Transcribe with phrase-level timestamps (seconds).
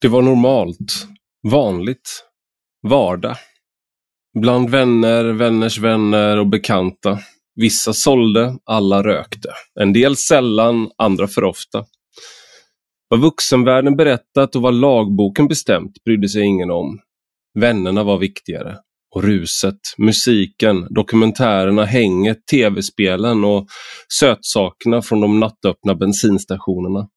[0.00, 1.06] Det var normalt,
[1.52, 2.24] vanligt,
[2.88, 3.36] vardag.
[4.40, 7.18] Bland vänner, vänners vänner och bekanta.
[7.54, 9.48] Vissa sålde, alla rökte.
[9.80, 11.84] En del sällan, andra för ofta.
[13.08, 16.98] Vad vuxenvärlden berättat och vad lagboken bestämt brydde sig ingen om.
[17.58, 18.78] Vännerna var viktigare.
[19.14, 23.66] Och ruset, musiken, dokumentärerna, hänget, tv-spelen och
[24.18, 27.08] sötsakerna från de nattöppna bensinstationerna.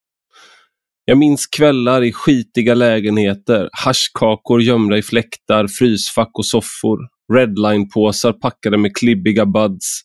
[1.10, 7.00] Jag minns kvällar i skitiga lägenheter, haschkakor gömda i fläktar, frysfack och soffor,
[7.34, 10.02] redline-påsar packade med klibbiga buds,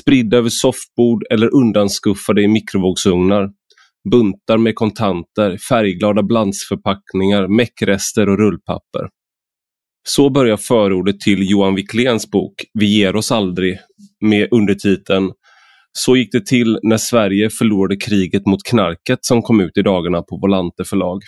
[0.00, 3.50] spridda över soffbord eller undanskuffade i mikrovågsugnar,
[4.10, 9.08] buntar med kontanter, färgglada blandsförpackningar, meckrester och rullpapper.
[10.08, 13.78] Så börjar förordet till Johan Wickléns bok Vi ger oss aldrig
[14.20, 15.32] med undertiteln
[15.92, 20.22] så gick det till när Sverige förlorade kriget mot knarket som kom ut i dagarna
[20.22, 21.22] på Volante förlag.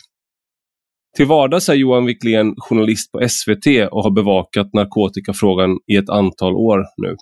[1.17, 6.55] Till vardags är Johan Wiklén journalist på SVT och har bevakat narkotikafrågan i ett antal
[6.55, 7.17] år nu.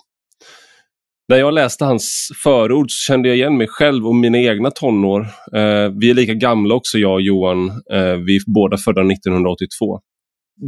[1.29, 5.21] När jag läste hans förord så kände jag igen mig själv och mina egna tonår.
[5.55, 7.69] Eh, vi är lika gamla också, jag och Johan.
[7.69, 9.99] Eh, vi är båda födda 1982.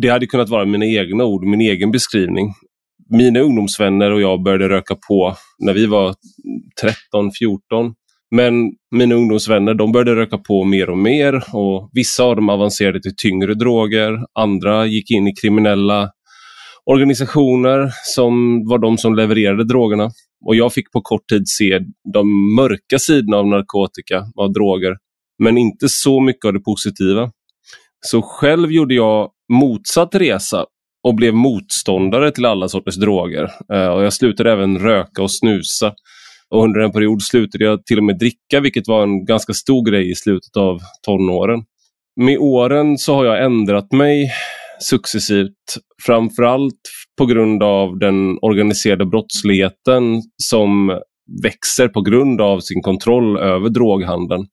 [0.01, 2.53] Det hade kunnat vara mina egna ord, min egen beskrivning
[3.13, 6.15] mina ungdomsvänner och jag började röka på när vi var
[6.81, 7.93] 13, 14.
[8.35, 8.53] Men
[8.91, 13.15] mina ungdomsvänner de började röka på mer och mer och vissa av dem avancerade till
[13.17, 14.19] tyngre droger.
[14.39, 16.09] Andra gick in i kriminella
[16.85, 20.11] organisationer som var de som levererade drogerna.
[20.45, 21.79] Och jag fick på kort tid se
[22.13, 24.97] de mörka sidorna av narkotika, av droger,
[25.43, 27.31] men inte så mycket av det positiva.
[28.01, 30.65] Så själv gjorde jag motsatt resa
[31.03, 33.43] och blev motståndare till alla sorters droger.
[33.73, 35.93] Uh, och jag slutade även röka och snusa.
[36.49, 39.89] Och under en period slutade jag till och med dricka, vilket var en ganska stor
[39.89, 41.63] grej i slutet av tonåren.
[42.15, 44.31] Med åren så har jag ändrat mig
[44.79, 46.81] successivt, framförallt
[47.17, 50.99] på grund av den organiserade brottsligheten som
[51.43, 54.45] växer på grund av sin kontroll över droghandeln.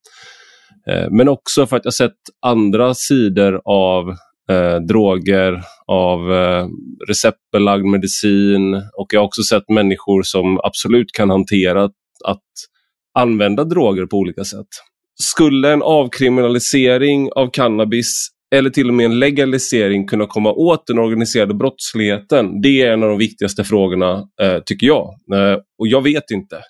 [0.91, 4.15] Eh, men också för att jag sett andra sidor av
[4.50, 6.66] eh, droger, av eh,
[7.09, 11.84] receptbelagd medicin och jag har också sett människor som absolut kan hantera
[12.25, 12.50] att
[13.19, 14.66] använda droger på olika sätt.
[15.22, 20.99] Skulle en avkriminalisering av cannabis eller till och med en legalisering kunna komma åt den
[20.99, 22.61] organiserade brottsligheten?
[22.61, 25.09] Det är en av de viktigaste frågorna, eh, tycker jag.
[25.34, 26.61] Eh, och jag vet inte.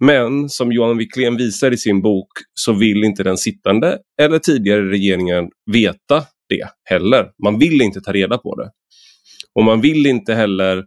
[0.00, 4.90] Men som Johan Wiklén visar i sin bok så vill inte den sittande eller tidigare
[4.90, 6.24] regeringen veta
[6.56, 7.30] det heller.
[7.44, 8.70] Man vill inte ta reda på det.
[9.54, 10.84] Och man vill inte heller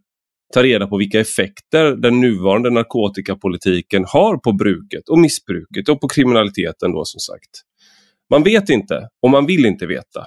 [0.53, 6.07] ta reda på vilka effekter den nuvarande narkotikapolitiken har på bruket och missbruket och på
[6.07, 7.49] kriminaliteten då som sagt.
[8.29, 10.25] Man vet inte och man vill inte veta.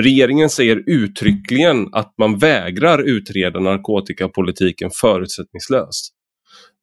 [0.00, 6.12] Regeringen säger uttryckligen att man vägrar utreda narkotikapolitiken förutsättningslöst.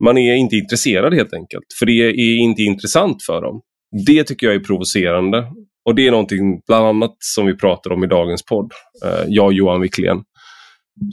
[0.04, 3.62] Man är inte intresserad helt enkelt, för det är inte intressant för dem.
[4.06, 5.48] Det tycker jag är provocerande
[5.86, 8.72] och det är någonting bland annat som vi pratar om i dagens podd,
[9.06, 10.24] eh, jag och Johan Wiklén.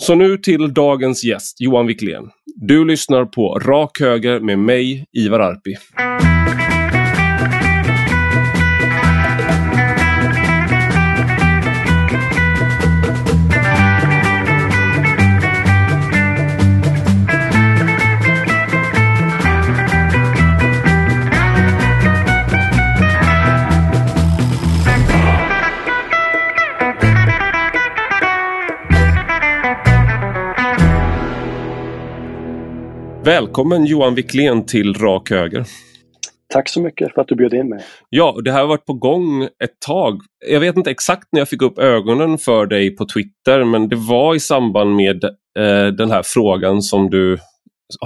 [0.01, 2.31] Så nu till dagens gäst, Johan Wiklén.
[2.57, 5.77] Du lyssnar på Rak Höger med mig, Ivar Arpi.
[33.31, 35.65] Välkommen Johan Wiklén till Rak Höger.
[36.49, 37.85] Tack så mycket för att du bjöd in mig.
[38.09, 40.21] Ja, det här har varit på gång ett tag.
[40.47, 43.97] Jag vet inte exakt när jag fick upp ögonen för dig på Twitter men det
[43.97, 45.25] var i samband med
[45.59, 47.39] eh, den här frågan som du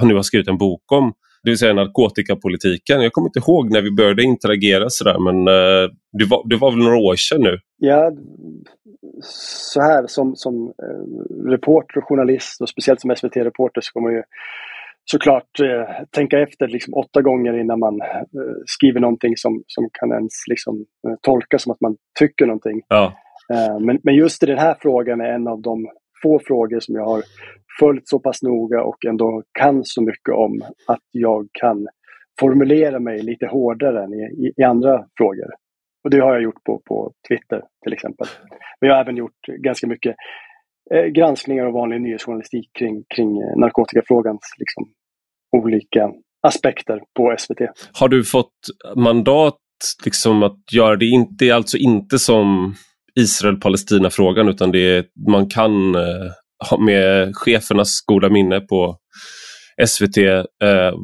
[0.02, 1.12] nu har skrivit en bok om.
[1.42, 3.02] Det vill säga narkotikapolitiken.
[3.02, 6.70] Jag kommer inte ihåg när vi började interagera sådär men eh, det, var, det var
[6.70, 7.58] väl några år sedan nu?
[7.76, 8.12] Ja,
[9.22, 14.16] så här som, som eh, reporter och journalist och speciellt som SVT-reporter så kommer man
[14.16, 14.22] ju
[15.04, 20.12] såklart eh, tänka efter liksom, åtta gånger innan man eh, skriver någonting som, som kan
[20.12, 22.82] ens liksom, eh, tolkas som att man tycker någonting.
[22.88, 23.12] Ja.
[23.52, 25.88] Eh, men, men just i den här frågan är en av de
[26.22, 27.22] få frågor som jag har
[27.80, 31.88] följt så pass noga och ändå kan så mycket om att jag kan
[32.40, 35.50] formulera mig lite hårdare än i, i, andra frågor.
[36.04, 38.26] Och det har jag gjort på, på Twitter till exempel.
[38.80, 40.16] Men jag har även gjort ganska mycket
[41.14, 44.84] granskningar och vanlig nyhetsjournalistik kring, kring eh, narkotikafrågans liksom,
[45.56, 46.10] olika
[46.42, 47.58] aspekter på SVT.
[47.92, 48.54] Har du fått
[48.96, 49.58] mandat
[50.04, 52.74] liksom att göra det inte, är alltså inte som
[53.20, 58.96] Israel-Palestina-frågan utan det är, man kan eh, med chefernas goda minne på
[59.86, 60.42] SVT eh,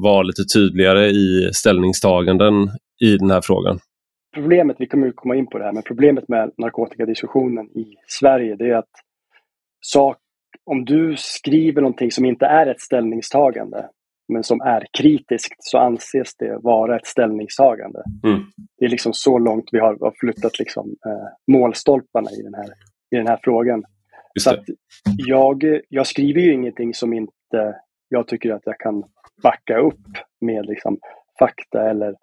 [0.02, 2.54] vara lite tydligare i ställningstaganden
[3.04, 3.78] i den här frågan.
[4.34, 8.68] Problemet, vi kommer komma in på det här, men problemet med narkotikadiskussionen i Sverige det
[8.68, 8.90] är att
[9.80, 10.18] sak,
[10.64, 13.88] om du skriver någonting som inte är ett ställningstagande
[14.32, 18.02] men som är kritiskt så anses det vara ett ställningstagande.
[18.24, 18.40] Mm.
[18.78, 22.68] Det är liksom så långt vi har, har flyttat liksom, eh, målstolparna i den här,
[23.10, 23.84] i den här frågan.
[24.40, 24.64] Så att
[25.16, 29.04] jag, jag skriver ju ingenting som inte jag tycker att jag kan
[29.42, 30.06] backa upp
[30.40, 30.98] med liksom,
[31.38, 32.14] fakta eller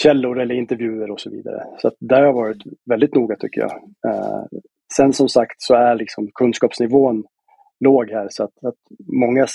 [0.00, 1.64] källor eller intervjuer och så vidare.
[1.78, 3.72] Så där har jag varit väldigt noga tycker jag.
[4.12, 4.44] Eh,
[4.94, 7.24] sen som sagt så är liksom kunskapsnivån
[7.84, 8.74] låg här så att, att
[9.22, 9.46] många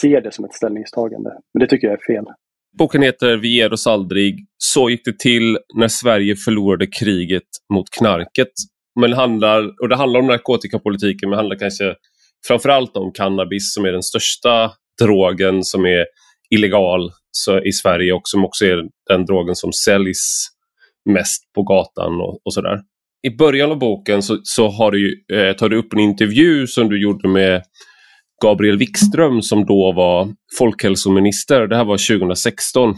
[0.00, 1.30] ser det som ett ställningstagande.
[1.54, 2.24] Men det tycker jag är fel.
[2.78, 4.46] Boken heter Vi ger oss aldrig.
[4.58, 8.52] Så gick det till när Sverige förlorade kriget mot knarket.
[9.00, 11.94] Men det handlar, och det handlar om narkotikapolitiken, men handlar kanske
[12.46, 14.72] framförallt om cannabis som är den största
[15.02, 16.06] drogen som är
[16.50, 17.10] illegal
[17.64, 20.48] i Sverige och som också är den drogen som säljs
[21.10, 22.80] mest på gatan och, och sådär.
[23.26, 26.88] I början av boken så, så har du, eh, tar du upp en intervju som
[26.88, 27.62] du gjorde med
[28.42, 31.66] Gabriel Wikström som då var folkhälsominister.
[31.66, 32.94] Det här var 2016.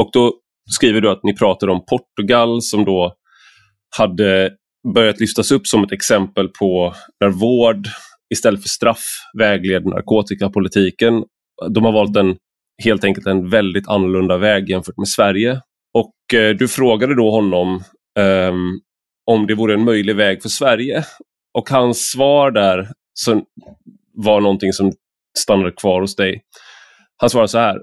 [0.00, 0.34] Och då
[0.70, 3.14] skriver du att ni pratade om Portugal som då
[3.96, 4.50] hade
[4.94, 7.88] börjat lyftas upp som ett exempel på när vård
[8.34, 9.04] istället för straff
[9.38, 11.24] vägleder narkotikapolitiken.
[11.70, 12.36] De har valt en,
[12.84, 15.60] helt enkelt en väldigt annorlunda väg jämfört med Sverige.
[15.94, 17.82] Och eh, du frågade då honom
[18.18, 18.80] ehm,
[19.26, 21.04] om det vore en möjlig väg för Sverige.
[21.58, 22.88] Och hans svar där
[24.14, 24.92] var någonting som
[25.38, 26.42] stannade kvar hos dig.
[27.16, 27.78] Han svarade så här.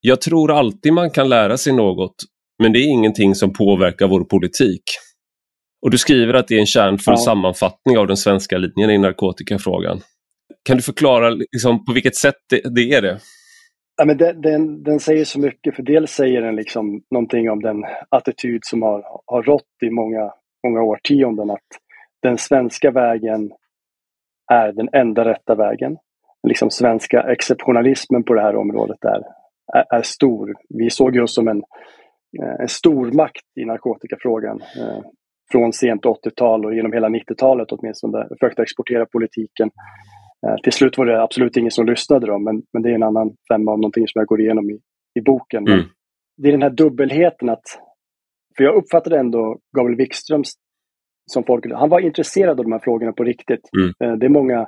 [0.00, 2.14] Jag tror alltid man kan lära sig något,
[2.62, 4.82] men det är ingenting som påverkar vår politik.
[5.82, 7.24] Och Du skriver att det är en kärnfull ja.
[7.24, 10.00] sammanfattning av den svenska linjen i narkotikafrågan.
[10.64, 13.20] Kan du förklara liksom, på vilket sätt det, det är det?
[13.96, 17.62] Ja, men den, den, den, säger så mycket, för dels säger den liksom någonting om
[17.62, 20.30] den attityd som har, har rått i många,
[20.66, 21.68] många årtionden, att
[22.22, 23.52] den svenska vägen
[24.52, 25.96] är den enda rätta vägen.
[26.48, 29.22] Liksom svenska exceptionalismen på det här området är,
[29.74, 30.54] är, är stor.
[30.68, 31.62] Vi såg oss som en,
[32.42, 35.00] eh, en stormakt i narkotikafrågan eh,
[35.52, 38.28] från sent 80-tal och genom hela 90-talet åtminstone.
[38.28, 39.70] Försökte exportera politiken.
[40.46, 43.02] Eh, till slut var det absolut ingen som lyssnade då, men, men det är en
[43.02, 44.78] annan femma av någonting som jag går igenom i,
[45.14, 45.68] i boken.
[45.68, 45.84] Mm.
[46.36, 47.80] Det är den här dubbelheten att,
[48.56, 50.52] för jag uppfattade ändå Gabriel Wikströms
[51.30, 53.70] som folk, han var intresserad av de här frågorna på riktigt.
[53.76, 53.92] Mm.
[54.04, 54.60] Eh, det är många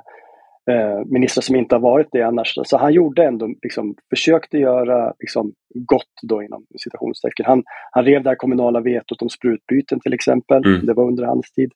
[0.71, 2.53] eh, ministrar som inte har varit det annars.
[2.63, 7.45] Så han gjorde ändå, liksom, försökte göra liksom, gott då inom citationstecken.
[7.45, 10.65] Han, han rev det här kommunala vetot om sprutbyten till exempel.
[10.65, 10.85] Mm.
[10.85, 11.71] Det var under hans tid.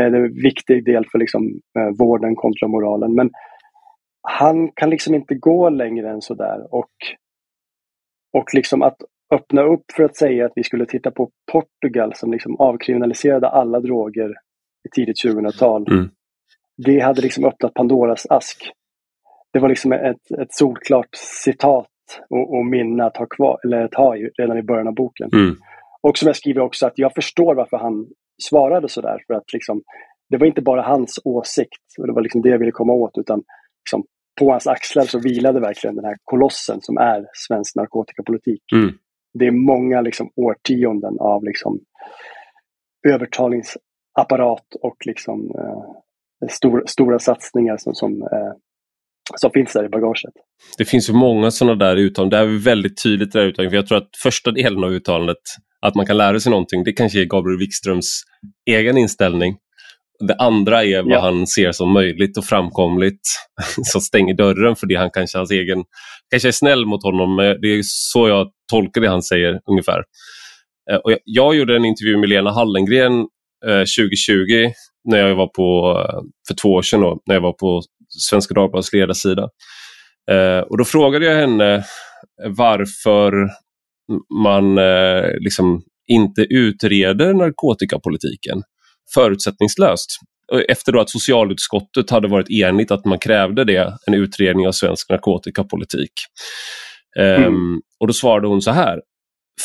[0.00, 1.60] Eh, det är en viktig del för liksom,
[1.98, 3.14] vården kontra moralen.
[3.14, 3.30] Men
[4.22, 6.74] han kan liksom inte gå längre än sådär.
[6.74, 6.90] Och,
[8.32, 8.96] och liksom att
[9.34, 13.80] öppna upp för att säga att vi skulle titta på Portugal som liksom avkriminaliserade alla
[13.80, 14.28] droger
[14.88, 15.92] i tidigt 2000-tal.
[15.92, 16.10] Mm.
[16.76, 18.70] Det hade liksom öppnat Pandoras ask.
[19.52, 21.08] Det var liksom ett, ett solklart
[21.44, 21.86] citat
[22.30, 25.30] och, och minne att ha kvar, eller att ha redan i början av boken.
[25.32, 25.56] Mm.
[26.00, 28.06] Och som jag skriver också att jag förstår varför han
[28.42, 29.18] svarade sådär.
[29.26, 29.82] För att liksom,
[30.30, 33.18] det var inte bara hans åsikt, och det var liksom det jag ville komma åt,
[33.18, 33.42] utan
[33.84, 34.04] liksom,
[34.40, 38.62] på hans axlar så vilade verkligen den här kolossen som är svensk narkotikapolitik.
[38.74, 38.94] Mm
[39.34, 41.80] det är många liksom årtionden av liksom
[43.08, 48.52] övertalningsapparat och liksom, eh, stor, stora satsningar som, som, eh,
[49.36, 50.32] som finns där i bagaget.
[50.78, 52.38] Det finns ju många sådana där uttalanden.
[52.38, 53.70] Det är väldigt tydligt där uttalandet.
[53.70, 55.42] För jag tror att första delen av uttalandet,
[55.80, 58.22] att man kan lära sig någonting, det kanske är Gabriel Wikströms
[58.70, 59.56] egen inställning.
[60.28, 61.20] Det andra är vad ja.
[61.20, 63.20] han ser som möjligt och framkomligt
[63.82, 65.84] som stänger dörren för det han kanske hans egen,
[66.30, 67.36] kanske är snäll mot honom.
[67.36, 70.04] Det är så jag tolka det han säger ungefär.
[70.90, 73.20] Eh, och jag, jag gjorde en intervju med Lena Hallengren
[73.66, 74.72] eh, 2020
[75.04, 78.54] när jag var på, eh, för två år sedan då, när jag var på Svenska
[78.54, 79.48] Dagbladets ledarsida.
[80.30, 81.84] Eh, och då frågade jag henne
[82.44, 83.32] varför
[84.42, 88.62] man eh, liksom inte utreder narkotikapolitiken
[89.14, 90.10] förutsättningslöst.
[90.68, 95.10] Efter då att socialutskottet hade varit enigt att man krävde det, en utredning av svensk
[95.10, 96.12] narkotikapolitik.
[97.18, 97.44] Mm.
[97.44, 99.00] Um, och då svarade hon så här.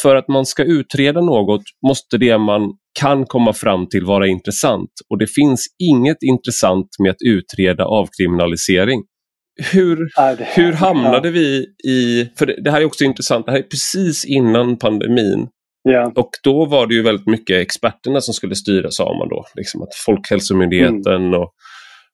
[0.02, 4.90] För att man ska utreda något måste det man kan komma fram till vara intressant
[5.10, 9.04] och det finns inget intressant med att utreda avkriminalisering.
[9.72, 9.98] Hur,
[10.56, 14.26] hur hamnade vi i, för det, det här är också intressant, det här är precis
[14.26, 15.48] innan pandemin
[15.84, 16.12] Ja.
[16.16, 19.46] Och då var det ju väldigt mycket experterna som skulle styra sa man då.
[19.56, 21.34] Liksom att Folkhälsomyndigheten Mm.
[21.40, 21.54] och,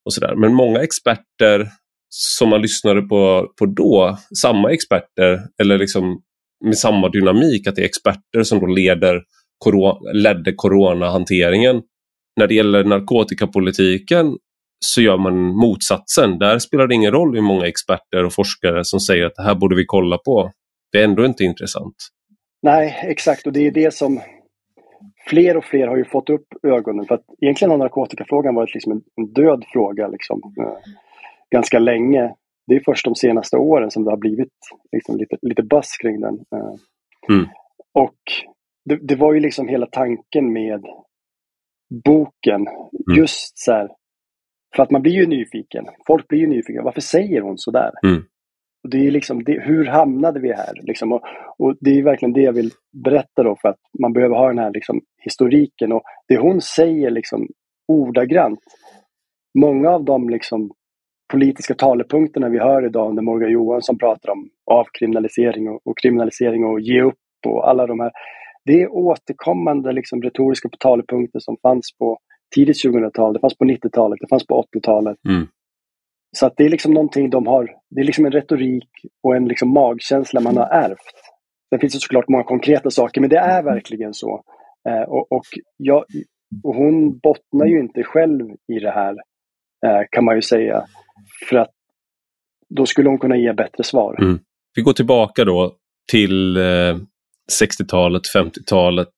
[0.05, 0.35] och sådär.
[0.35, 1.67] Men många experter
[2.09, 6.21] som man lyssnade på, på då, samma experter, eller liksom
[6.65, 9.21] med samma dynamik, att det är experter som då leder
[9.57, 11.81] corona, ledde coronahanteringen.
[12.39, 14.37] När det gäller narkotikapolitiken
[14.85, 16.39] så gör man motsatsen.
[16.39, 19.55] Där spelar det ingen roll hur många experter och forskare som säger att det här
[19.55, 20.51] borde vi kolla på.
[20.91, 21.95] Det är ändå inte intressant.
[22.61, 23.47] Nej, exakt.
[23.47, 24.19] Och det är det som
[25.29, 27.05] fler och fler har ju fått upp ögonen.
[27.05, 30.41] För att egentligen har narkotikafrågan varit liksom en, död fråga liksom,
[31.51, 32.35] ganska länge.
[32.67, 34.53] Det är först de senaste åren som det har blivit
[34.91, 36.33] liksom, lite, lite buzz kring den.
[36.55, 36.75] eh.
[37.29, 37.47] Mm.
[37.93, 38.19] Och
[38.85, 40.85] det, det var ju liksom hela tanken med
[42.05, 42.67] boken.
[43.17, 43.89] Just så här,
[44.75, 45.85] för att man blir ju nyfiken.
[46.07, 46.81] Folk blir ju nyfikna.
[46.81, 47.91] Varför säger hon så där?
[48.03, 48.23] Mm.
[48.83, 50.73] Och det är liksom, det, hur hamnade vi här?
[50.81, 51.21] Liksom, och,
[51.57, 52.71] och det är verkligen det jag vill
[53.03, 55.91] berätta då för att man behöver ha den här liksom, historiken.
[55.91, 57.47] Och det hon säger liksom,
[57.87, 58.59] ordagrant,
[59.59, 60.71] många av de liksom,
[61.31, 66.79] politiska talepunkterna vi hör idag när Morgan Johansson pratar om avkriminalisering och, och kriminalisering och
[66.79, 67.15] ge upp
[67.47, 68.11] och alla de här.
[68.65, 72.17] Det är återkommande liksom, retoriska talepunkter som fanns på
[72.55, 75.17] tidigt 2000-tal, det fanns på 90-talet, det fanns på 80-talet.
[75.29, 75.47] Mm.
[76.37, 78.89] Så att det är liksom någonting de har, det är liksom en retorik
[79.23, 81.15] och en liksom magkänsla man har ärvt.
[81.69, 84.43] Sen finns det såklart många konkreta saker, men det är verkligen så.
[84.89, 85.45] Eh, och, och,
[85.77, 86.05] jag,
[86.63, 89.15] och hon bottnar ju inte själv i det här,
[89.85, 90.83] Eh, kan man ju säga.
[91.49, 91.71] För att
[92.75, 94.21] då skulle hon kunna ge bättre svar.
[94.21, 94.39] Mm.
[94.75, 95.75] Vi går tillbaka då
[96.11, 96.97] till eh,
[97.61, 99.13] 60-talet, 50-talet.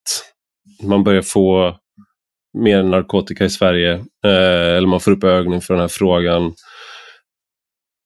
[0.83, 1.77] Man börjar få
[2.57, 3.93] mer narkotika i Sverige.
[4.25, 6.45] Eh, eller man får upp ögonen för den här frågan.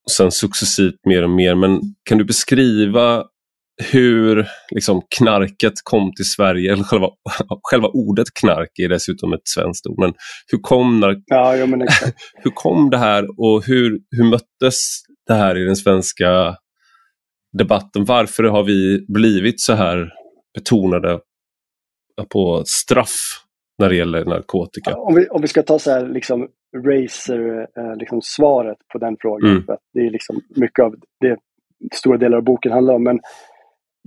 [0.06, 1.56] Och sen successivt mer och mer.
[1.56, 3.26] Men kan du beskriva
[3.84, 6.74] hur liksom, knarket kom till Sverige?
[6.74, 7.10] Eller själva,
[7.64, 10.00] själva ordet knark är dessutom ett svenskt ord.
[10.00, 10.14] Men
[10.52, 11.82] hur kom, nark- Ja, ja men
[12.44, 14.76] hur kom det här och hur, hur möttes
[15.28, 16.56] det här i den svenska
[17.58, 18.06] debatten?
[18.06, 20.12] Varför har vi blivit så här
[20.56, 21.20] betonade
[22.30, 23.42] på straff
[23.78, 24.96] när det gäller narkotika?
[24.96, 26.48] Om vi, om vi ska ta så här liksom
[26.86, 29.50] racer, eh, liksom svaret på den frågan.
[29.50, 29.64] Mm.
[29.64, 31.38] För det är liksom mycket av det
[31.94, 33.04] stora delar av boken handlar om.
[33.04, 33.20] Men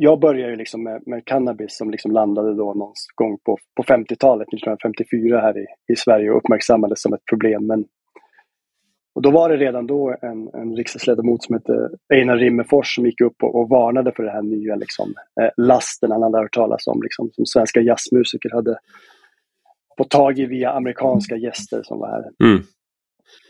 [0.00, 3.82] jag började ju liksom med, med cannabis som liksom landade då någon gång på, på
[3.82, 7.66] 50-talet, 1954 här i, i Sverige och uppmärksammades som ett problem.
[7.66, 7.84] Men,
[9.14, 13.20] och då var det redan då en, en riksdagsledamot som hette Einar Rimmerfors som gick
[13.20, 16.86] upp och, och varnade för den här nya liksom, eh, lasten han hade hört talas
[16.86, 18.78] om, liksom, som svenska jazzmusiker hade
[19.98, 22.48] fått tag i via amerikanska gäster som var här.
[22.48, 22.62] Mm.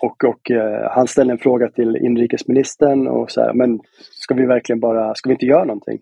[0.03, 4.47] Och, och eh, han ställde en fråga till inrikesministern och så här, men ska vi
[4.47, 5.99] verkligen bara, ska vi inte göra någonting?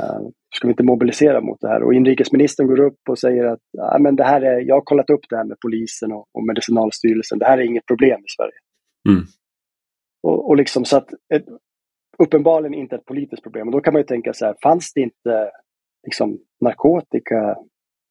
[0.00, 1.82] Uh, ska vi inte mobilisera mot det här?
[1.82, 5.10] Och inrikesministern går upp och säger att ah, men det här är, jag har kollat
[5.10, 7.38] upp det här med polisen och, och Medicinalstyrelsen.
[7.38, 8.58] Det här är inget problem i Sverige.
[9.08, 9.26] Mm.
[10.22, 11.44] Och, och liksom så att ett,
[12.18, 13.68] uppenbarligen inte ett politiskt problem.
[13.68, 15.50] Och då kan man ju tänka så här, fanns det inte
[16.06, 17.56] liksom, narkotika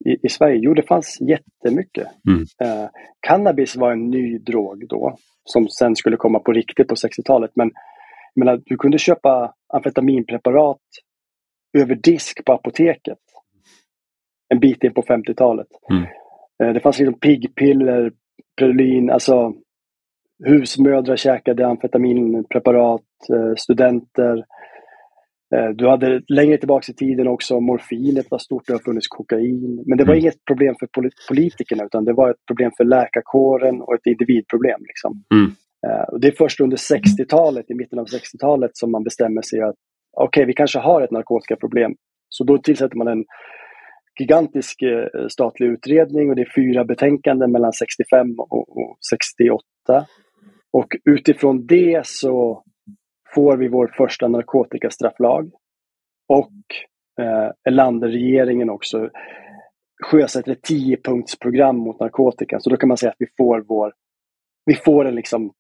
[0.05, 0.59] i, i Sverige?
[0.62, 2.07] Jo, det fanns jättemycket.
[2.27, 2.41] Mm.
[2.63, 7.51] Eh, cannabis var en ny drog då, som sen skulle komma på riktigt på 60-talet.
[7.55, 7.71] Men
[8.33, 10.81] jag menar, du kunde köpa amfetaminpreparat
[11.77, 13.17] över disk på apoteket.
[14.53, 15.67] En bit in på 50-talet.
[15.91, 16.03] Mm.
[16.63, 18.12] Eh, det fanns liksom piggpiller,
[18.59, 19.53] Prelin, alltså
[20.45, 23.01] husmödrar käkade amfetaminpreparat,
[23.33, 24.45] eh, studenter.
[25.55, 29.83] Eh, Du hade längre tillbaka i tiden också morfinet var stort, det har funnits kokain.
[29.86, 30.21] Men det var Mm.
[30.24, 34.79] inget problem för poli- politikerna utan det var ett problem för läkarkåren och ett individproblem.
[34.88, 35.24] Liksom.
[35.33, 35.51] Mm.
[36.12, 39.75] Och det är först under 60-talet, i mitten av 60-talet, som man bestämmer sig att
[40.24, 41.95] okej, vi kanske har ett narkotikaproblem.
[42.29, 43.25] Så då tillsätter man en
[44.19, 49.62] gigantisk eh, statlig utredning och det är fyra betänkanden mellan 65 och, och 68.
[50.74, 52.63] Och utifrån det så
[53.36, 55.51] får vi vår första narkotikastrafflag.
[56.27, 56.53] Och
[57.21, 59.09] eh, Erlander-regeringen också
[60.03, 62.59] sjösätter ett tiopunktsprogram mot narkotika.
[62.59, 63.93] Så då kan man säga att vi får vår
[64.65, 65.51] vi får en liksom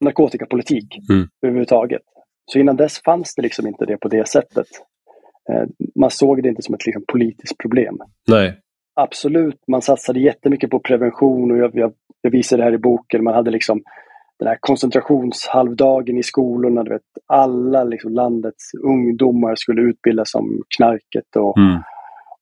[0.00, 1.28] narkotikapolitik Mm.
[1.42, 2.02] överhuvudtaget.
[2.46, 4.66] Så innan dess fanns det liksom inte det på det sättet.
[5.50, 5.64] Eh,
[6.00, 7.98] man såg det inte som ett liksom, politiskt problem.
[8.28, 8.58] Nej.
[8.94, 13.24] Absolut, man satsade jättemycket på prevention och jag, jag, jag visar det här i boken.
[13.24, 13.82] Man hade liksom
[14.38, 16.82] den här koncentrationshalvdagen i skolorna.
[16.82, 21.80] Du vet, alla liksom, landets ungdomar skulle utbildas om knarket och, Mm.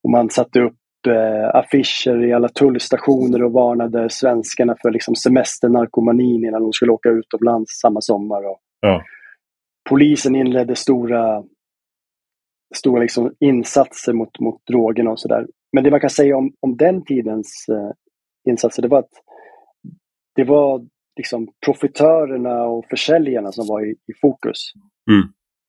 [0.03, 0.77] och man satte upp
[1.09, 7.09] eh, affischer i alla tullstationer och varnade svenskarna för liksom, semesternarkomanin innan de skulle åka
[7.09, 8.51] utomlands samma sommar.
[8.51, 9.03] Och Ja.
[9.91, 11.45] Polisen inledde stora
[12.75, 15.47] stora liksom insatser mot, mot drogerna och sådär.
[15.73, 17.91] Men det man kan säga om, om den tidens eh,
[18.51, 19.13] insatser, det var att
[20.35, 24.73] det var liksom profitörerna och försäljarna som var i, i fokus.
[25.11, 25.23] Mm.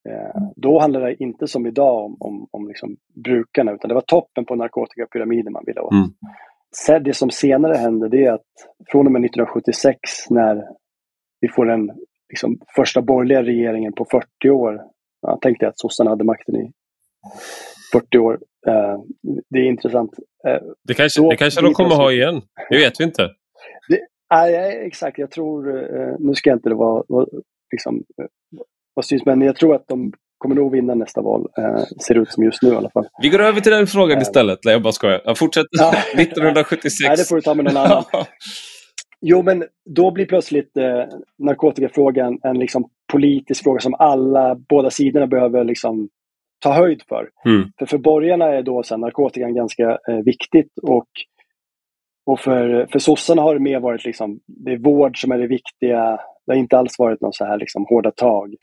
[0.09, 4.01] Eh, då handlade det inte som idag om, om, om liksom brukarna, utan det var
[4.01, 5.93] toppen på narkotikapyramiden man ville åt.
[5.93, 6.09] Mm.
[6.75, 8.51] Sen det som senare hände, det är att
[8.91, 9.99] från och med 1976
[10.29, 10.67] när
[11.39, 11.91] vi får den
[12.31, 14.81] liksom, första borgerliga regeringen på 40 år,
[15.21, 16.71] jag tänkte att sossarna hade makten i
[17.91, 18.39] 40 år.
[18.67, 18.99] Eh,
[19.49, 20.11] det är intressant.
[20.47, 23.29] Eh, det kanske, det kanske de kommer ha igen, det vet vi inte.
[23.89, 23.99] Det,
[24.33, 27.25] nej, exakt, jag tror, eh, nu ska jag inte vara, vara
[27.71, 28.03] liksom,
[28.93, 30.11] vad syns, men jag tror att de
[30.41, 31.47] kommer nog vinna nästa val.
[31.57, 33.07] Eh, ser ut som just nu i alla fall.
[33.21, 34.21] Vi går över till den frågan eh.
[34.21, 34.59] istället.
[34.65, 35.21] Nej, jag bara skojar.
[35.25, 35.67] Jag fortsätter.
[35.71, 35.93] Ja.
[36.13, 36.93] 1976.
[37.07, 38.03] Nej, det får du ta med någon annan.
[39.21, 41.03] Jo, men då blir plötsligt eh,
[41.37, 46.09] narkotikafrågan en liksom politisk fråga som alla, båda sidorna behöver liksom
[46.63, 47.29] ta höjd för.
[47.45, 47.71] Mm.
[47.79, 51.07] För för borgarna är då här, narkotikan ganska eh, viktigt och,
[52.25, 55.47] och för, för sossarna har det mer varit liksom, det är vård som är det
[55.47, 56.19] viktiga.
[56.45, 58.55] Det har inte alls varit någon så här liksom hårda tag.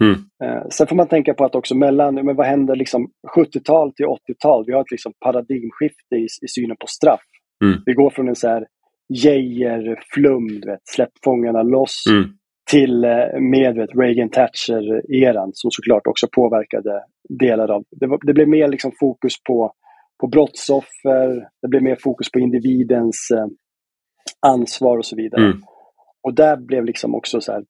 [0.00, 0.14] Mm.
[0.44, 4.06] Eh, sen får man tänka på att också mellan, men vad händer liksom 70-tal till
[4.06, 4.64] 80-tal?
[4.66, 7.24] Vi har ett liksom paradigmskifte i, i synen på straff.
[7.64, 7.82] Mm.
[7.86, 8.66] Vi går från en så här
[9.08, 10.62] Geijer-flum,
[10.94, 12.24] släpp fångarna loss, mm.
[12.70, 17.84] till eh, med Reagan-Thatcher-eran som såklart också påverkade delar av...
[17.90, 19.72] Det, var, det blev mer liksom fokus på,
[20.20, 23.46] på brottsoffer, det blev mer fokus på individens eh,
[24.46, 25.44] ansvar och så vidare.
[25.44, 25.62] Mm.
[26.22, 27.64] Och där blev liksom också så här,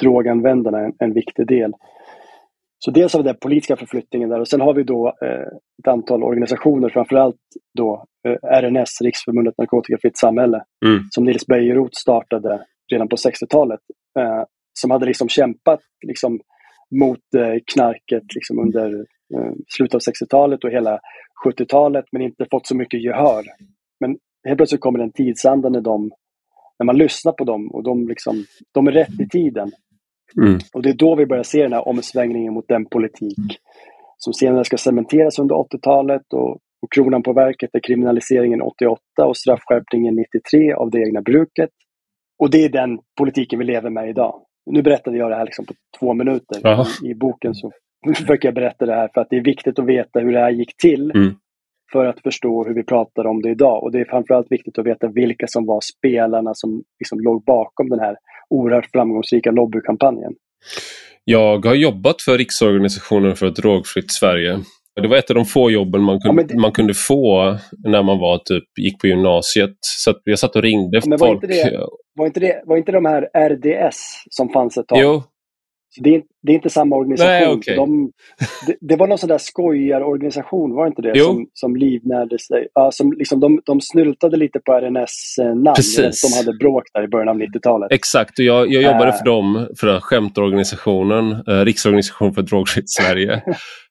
[0.00, 1.72] droganvändarna en, en viktig del.
[2.78, 5.46] Så dels har vi den politiska förflyttningen där och sen har vi då eh,
[5.82, 7.36] ett antal organisationer, framförallt
[7.78, 11.00] då eh, RNS, Riksförbundet Narkotikafritt Samhälle, mm.
[11.10, 13.80] som Nils Bejerot startade redan på 60-talet.
[14.18, 14.42] Eh,
[14.80, 16.40] som hade liksom kämpat liksom,
[17.00, 18.94] mot eh, knarket liksom, under
[19.34, 21.00] eh, slutet av 60-talet och hela
[21.46, 23.44] 70-talet men inte fått så mycket gehör.
[24.00, 24.16] Men
[24.46, 26.10] helt plötsligt kommer en tidsanda när, de,
[26.78, 29.72] när man lyssnar på dem och de, liksom, de är rätt i tiden.
[30.36, 30.58] Mm.
[30.74, 33.58] Och det är då vi börjar se den här omsvängningen mot den politik
[34.16, 36.50] som senare ska cementeras under 80-talet och,
[36.82, 41.70] och kronan på verket är kriminaliseringen 88 och straffskärpningen 93 av det egna bruket.
[42.38, 44.42] Och det är den politiken vi lever med idag.
[44.70, 46.86] Nu berättade jag det här liksom på två minuter.
[47.04, 47.72] I, I, boken så
[48.16, 50.50] försöker jag berätta det här för att det är viktigt att veta hur det här
[50.50, 51.10] gick till.
[51.10, 51.34] Mm.
[51.92, 53.82] För att förstå hur vi pratar om det idag.
[53.82, 57.88] Och det är framförallt viktigt att veta vilka som var spelarna som liksom låg bakom
[57.88, 58.16] den här
[58.50, 60.32] oerhört framgångsrika lobbykampanjen.
[61.24, 64.58] Jag har jobbat för Riksorganisationen för ett drogfritt Sverige.
[65.02, 66.58] Det var ett av de få jobben man kunde, ja, det...
[66.58, 69.76] man kunde få när man var typ, gick på gymnasiet.
[69.80, 71.42] Så jag satt och ringde men folk.
[71.42, 74.98] Inte det, var, inte det, var inte de här RDS som fanns ett tag?
[75.02, 75.22] Jo,
[75.88, 77.30] så det, är, det är inte samma organisation.
[77.30, 77.76] Nej, okay.
[77.76, 78.10] de,
[78.66, 81.12] det, det, var någon sån där skojarorganisation, var det inte det?
[81.14, 81.24] Jo.
[81.24, 82.68] Som, som livnärde sig.
[82.74, 85.74] Ja, som liksom, de, de snultade lite på RNS-namn.
[85.74, 86.22] Precis.
[86.22, 87.92] De hade bråk där i början av 90-talet.
[87.92, 89.16] Exakt, och jag, jag jobbade äh.
[89.16, 93.42] för dem, för den skämtorganisationen, eh, Riksorganisation för drogfritt Sverige.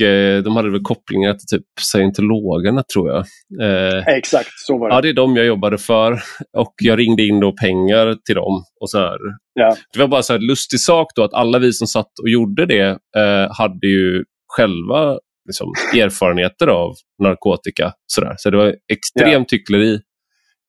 [0.00, 3.18] eh, de hade väl kopplingar till typ scientologerna tror jag.
[3.62, 4.94] Eh, Exakt, så var det.
[4.94, 6.12] Ja, det är de jag jobbade för.
[6.56, 8.64] Och jag ringde in då pengar till dem.
[8.80, 9.18] Och så här.
[9.54, 9.76] Ja.
[9.92, 12.66] Det var bara så här lustig sak då att alla vi som satt och gjorde
[12.66, 14.24] det eh, hade ju
[14.56, 17.92] själva liksom, erfarenheter av narkotika.
[18.06, 18.34] Så, där.
[18.38, 19.56] så det var extremt ja.
[19.56, 20.00] hyckleri.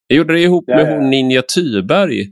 [0.08, 2.26] Jag gjorde det ihop ja, med hon Ninja Thyberg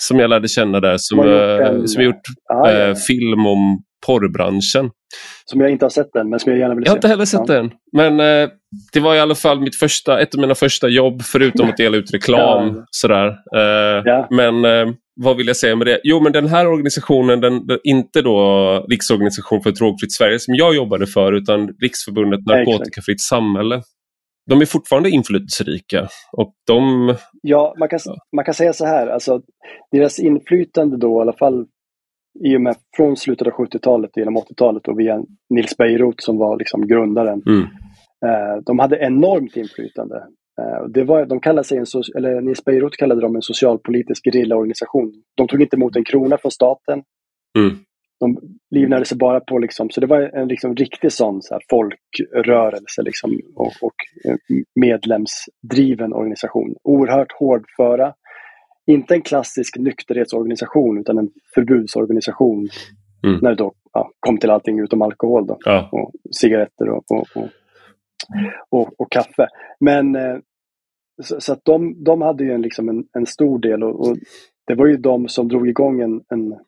[0.00, 2.22] som jag lärde känna där, som, eh, som gjort
[2.52, 4.90] ah, film om porrbranschen.
[5.44, 6.88] Som jag inte har sett än, men som jag gärna vill se.
[6.88, 7.54] Jag har inte heller sett ja.
[7.54, 7.70] den.
[7.92, 8.48] Men eh,
[8.92, 11.96] det var i alla fall mitt första, ett av mina första jobb, förutom att dela
[11.96, 12.76] ut reklam.
[12.76, 12.84] ja.
[12.90, 13.26] sådär.
[13.56, 14.28] Eh, ja.
[14.30, 16.00] Men eh, vad vill jag säga med det?
[16.04, 20.74] Jo, men den här organisationen, den, den inte då Riksorganisation för drogfritt Sverige som jag
[20.74, 23.82] jobbade för, utan Riksförbundet Narkotikafritt Samhälle.
[24.50, 26.08] De är fortfarande inflytelserika.
[26.32, 27.14] Och de...
[27.42, 27.98] Ja, man kan,
[28.36, 29.40] man kan säga så här, alltså,
[29.92, 31.66] deras inflytande då, i alla fall
[32.44, 36.58] i och med från slutet av 70-talet genom 80-talet och via Nils Bejerot som var
[36.58, 37.42] liksom grundaren.
[37.46, 37.62] Mm.
[38.26, 40.16] Eh, de hade enormt inflytande.
[40.60, 41.84] Eh, det var, de kallade sig en,
[42.16, 45.12] eller Nils Bejerot kallade dem en socialpolitisk gerillaorganisation.
[45.36, 47.02] De tog inte emot en krona från staten.
[47.58, 47.76] Mm.
[48.20, 48.38] De
[48.70, 53.02] livnärde sig bara på, liksom, så det var en liksom, riktig sån så här, folkrörelse
[53.02, 53.94] liksom, och, och
[54.80, 56.74] medlemsdriven organisation.
[56.82, 58.14] Oerhört hårdföra
[58.88, 62.68] inte en klassisk nykterhetsorganisation utan en förbudsorganisation.
[63.26, 63.38] Mm.
[63.42, 65.58] När det då ja, kom till allting utom alkohol då.
[65.64, 65.88] Ja.
[65.92, 67.48] Och cigaretter och, och, och,
[68.68, 69.48] och, och kaffe.
[69.80, 70.36] Men eh,
[71.22, 74.16] så, så, att de, de hade ju en, liksom en, en stor del och, och,
[74.66, 76.58] det var ju de som drog igång en, en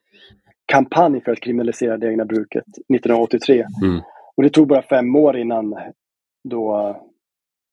[0.65, 3.65] kampanj för att kriminalisera det egna bruket 1983.
[3.83, 4.01] Mm.
[4.35, 5.75] Och det tog bara fem år innan
[6.43, 6.95] då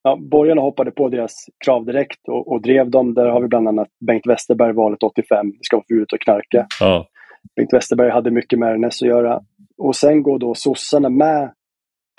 [0.02, 1.34] ja, borgarna hoppade på deras
[1.64, 3.14] krav direkt och, och, drev dem.
[3.14, 5.50] Där har vi bland annat Bengt Westerberg valet 85.
[5.50, 6.66] Det ska vara förbjudet att knarka.
[6.80, 7.06] Ja.
[7.56, 9.40] Bengt Westerberg hade mycket med RNS att göra.
[9.78, 11.52] Och sen går då sossarna med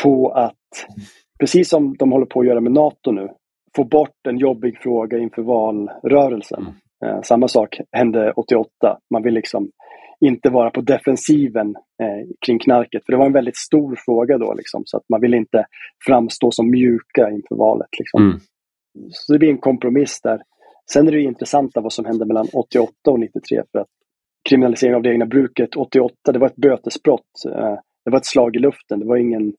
[0.04, 0.56] på att,
[1.40, 3.30] precis som de håller på att göra med NATO nu,
[3.76, 6.62] få bort en jobbig fråga inför valrörelsen.
[6.62, 7.16] Mm.
[7.16, 8.98] Eh, samma sak hände 88.
[9.14, 9.72] Man vill liksom
[10.26, 13.06] inte vara på defensiven eh, kring knarket.
[13.06, 15.66] För det var en väldigt stor fråga då, liksom, så att man vill inte
[16.06, 17.90] framstå som mjuka inför valet.
[18.00, 18.24] Liksom.
[18.24, 18.40] Mm.
[19.12, 20.42] Så det blir en kompromiss där.
[20.94, 23.64] Sen är det intressant vad som hände mellan 88 och 93.
[23.72, 23.88] För att
[24.50, 27.46] kriminalisering av det egna bruket 88, det var ett bötesbrott.
[27.48, 29.00] Eh, det var ett slag i luften.
[29.00, 29.54] Det var ingen,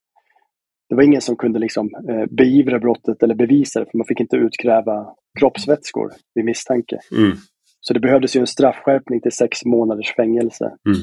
[0.88, 4.20] det var ingen som kunde liksom, eh, beivra brottet eller bevisa det, för man fick
[4.20, 6.98] inte utkräva kroppsvätskor vid misstanke.
[7.18, 7.36] Mm.
[7.80, 10.64] Så det behövdes ju en straffskärpning till sex månaders fängelse.
[10.64, 11.00] Mm.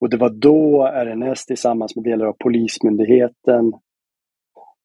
[0.00, 3.72] Och det var då RNS tillsammans med delar av Polismyndigheten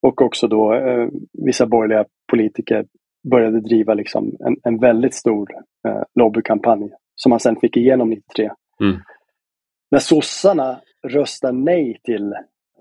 [0.02, 2.86] och också då eh, vissa borgerliga politiker
[3.30, 5.48] började driva liksom en, en väldigt stor
[5.88, 8.50] eh, lobbykampanj som man sen fick igenom 93.
[8.80, 8.96] Mm.
[9.90, 12.34] När sossarna röstar nej till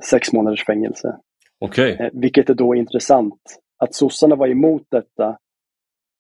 [0.10, 1.18] sex månaders fängelse,
[1.60, 1.92] okay.
[1.92, 3.42] eh, vilket är då intressant,
[3.78, 5.38] att sossarna var emot detta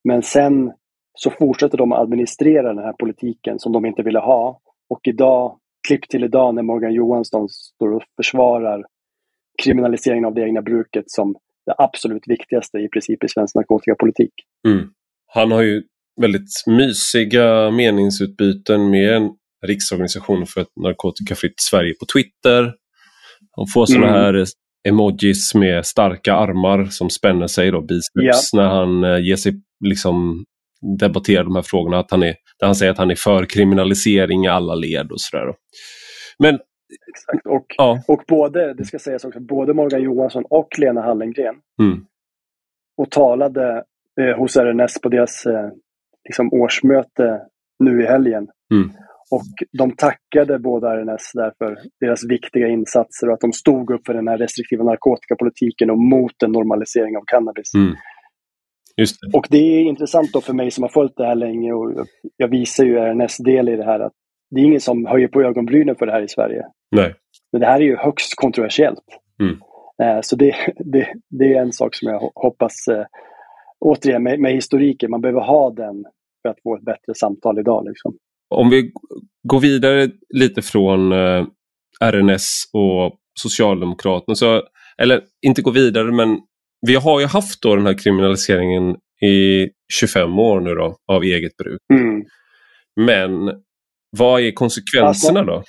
[0.04, 0.74] men sen
[1.16, 4.62] så fortsätter de att administrera den här politiken som de inte ville ha.
[4.90, 8.86] Och idag, klipp till idag när Morgan Johansson står och försvarar
[9.64, 14.34] kriminaliseringen av det egna bruket som det absolut viktigaste i princip i svensk narkotikapolitik.
[14.68, 14.90] Mm.
[15.34, 15.84] Han har ju
[16.22, 19.30] väldigt mysiga meningsutbyten med en
[19.68, 22.74] riksorganisation för ett narkotikafritt Sverige på Twitter.
[23.52, 24.22] Han får sådana mm.
[24.22, 24.46] här
[24.88, 28.62] emojis med starka armar som spänner sig, då, biceps, ja.
[28.62, 29.54] när han eh, ger sig
[29.86, 30.46] liksom
[31.00, 32.00] debatterar de här frågorna.
[32.00, 35.22] Att han är, där han säger att han är för kriminalisering i alla led och
[35.22, 35.54] sådär.
[36.40, 36.60] Men
[37.10, 37.48] Exakt.
[37.48, 38.04] Och, ja.
[38.08, 42.06] och både, det ska sägas också, både Morgan Johansson och Lena Hallengren mm.
[42.98, 43.84] och talade
[44.22, 45.70] eh, hos RNS på deras eh,
[46.28, 47.42] liksom årsmöte
[47.80, 48.48] nu i helgen.
[48.74, 48.90] Mm.
[49.32, 54.14] Och de tackade båda RNS därför deras viktiga insatser och att de stod upp för
[54.14, 57.74] den här restriktiva narkotikapolitiken och mot en normalisering av cannabis.
[57.74, 57.96] Mm.
[58.98, 59.34] Det.
[59.34, 62.48] Och det är intressant då för mig som har följt det här länge och jag
[62.48, 64.14] visar ju RNS del i det här att
[64.52, 66.64] det är ingen som höjer på ögonbrynen för det här i Sverige.
[66.92, 67.14] Nej.
[67.52, 69.04] Men det här är ju högst kontroversiellt.
[69.40, 69.60] Mm.
[70.04, 73.06] Eh, så det, det, det, är en sak som jag hoppas, äh,
[73.80, 76.06] återigen med, med historiken, man behöver ha den
[76.42, 77.86] för att få ett bättre samtal idag.
[77.88, 78.18] Liksom.
[78.50, 78.92] Om vi
[79.44, 81.46] går vidare lite från eh,
[82.02, 84.64] RNS och Socialdemokraterna, så,
[84.98, 86.40] eller inte gå vidare men
[86.82, 91.58] vi har ju haft då den här kriminaliseringen i 25 år nu då, av eget
[91.58, 91.82] bruk.
[91.94, 92.26] Mm.
[92.96, 93.62] Men
[94.18, 95.64] vad är konsekvenserna då?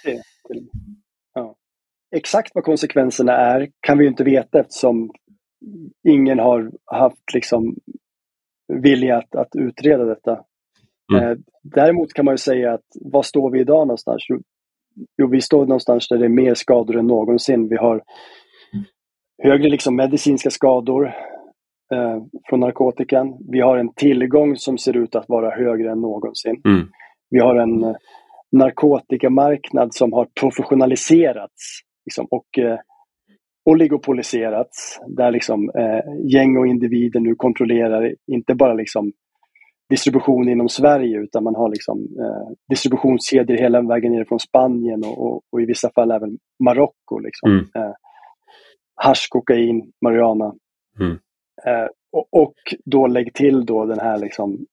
[1.34, 1.56] Ja.
[2.16, 5.10] Exakt vad konsekvenserna är kan vi inte veta eftersom
[6.08, 7.76] ingen har haft liksom
[8.72, 10.40] vilja att, att utreda detta.
[11.12, 11.30] Mm.
[11.30, 14.26] Eh, däremot kan man ju säga att var står vi idag någonstans?
[14.28, 14.42] Jo,
[15.18, 17.68] jo, vi står någonstans där det är mer skador än någonsin.
[17.68, 18.02] Vi har
[19.42, 21.07] högre liksom medicinska skador
[21.94, 23.38] eh, från narkotikan.
[23.49, 26.61] Vi har en tillgång som ser ut att vara högre än någonsin.
[26.64, 26.88] Mm.
[27.31, 27.96] Vi har en eh,
[28.53, 32.79] narkotikamarknad som har professionaliserats liksom, och eh,
[33.64, 35.01] oligopoliserats.
[35.07, 39.12] Där liksom, eh, gäng och individer nu kontrollerar inte bara liksom,
[39.90, 45.27] distribution inom Sverige utan man har liksom, eh, distributionskedjor hela vägen ner från Spanien och,
[45.27, 47.18] och, och, i vissa fall även Marocko.
[47.18, 47.51] Liksom.
[47.51, 47.64] Mm.
[47.75, 47.92] Eh,
[48.96, 50.54] hash, kokain, marijuana.
[51.00, 51.18] Mm.
[51.66, 52.54] Eh, och, och,
[52.85, 54.66] då lägg till då den här liksom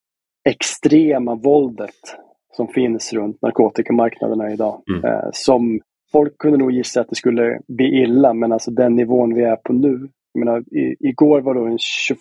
[0.49, 2.17] extrema våldet
[2.55, 4.81] som finns runt narkotikamarknaderna idag.
[4.89, 5.05] Mm.
[5.05, 5.79] Eh, som
[6.11, 9.55] folk kunde nog gissa att det skulle bli illa, men alltså den nivån vi är
[9.55, 10.09] på nu.
[10.33, 12.19] Jag menar, i, igår var då den 21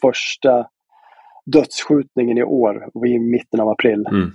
[1.47, 4.07] dödsskjutningen i år och vi är i mitten av april.
[4.11, 4.31] Mm.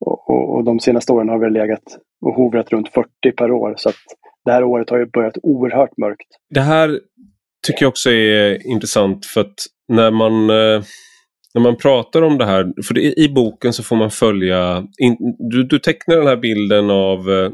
[0.00, 3.74] Och, och, och, de senaste åren har vi legat och hovrat runt 40 per år.
[3.76, 3.94] Så att
[4.44, 6.28] det här året har ju börjat oerhört mörkt.
[6.54, 7.00] Det här
[7.66, 9.54] tycker jag också är intressant för att
[9.88, 10.82] när man, eh,
[11.54, 14.86] när man pratar om det här, för i boken så får man följa,
[15.50, 17.50] du, du tecknar den här bilden av eh,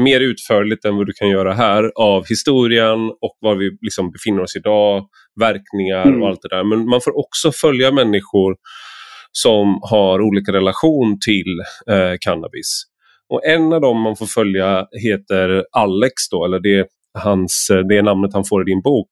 [0.02, 4.42] mer utförligt än vad du kan göra här av historien och var vi liksom befinner
[4.42, 5.06] oss idag,
[5.40, 6.22] verkningar mm.
[6.22, 6.64] och allt det där.
[6.64, 8.56] Men man får också följa människor
[9.32, 11.60] som har olika relation till
[11.94, 12.89] eh, cannabis.
[13.30, 16.86] Och en av dem man får följa heter Alex då, eller det,
[17.18, 19.10] hans, det är namnet han får i din bok.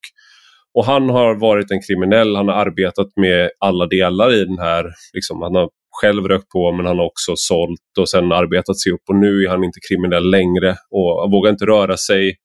[0.74, 4.84] Och han har varit en kriminell, han har arbetat med alla delar i den här,
[5.14, 5.68] liksom, han har
[6.02, 9.44] själv rökt på men han har också sålt och sen arbetat sig upp och nu
[9.44, 12.36] är han inte kriminell längre och vågar inte röra sig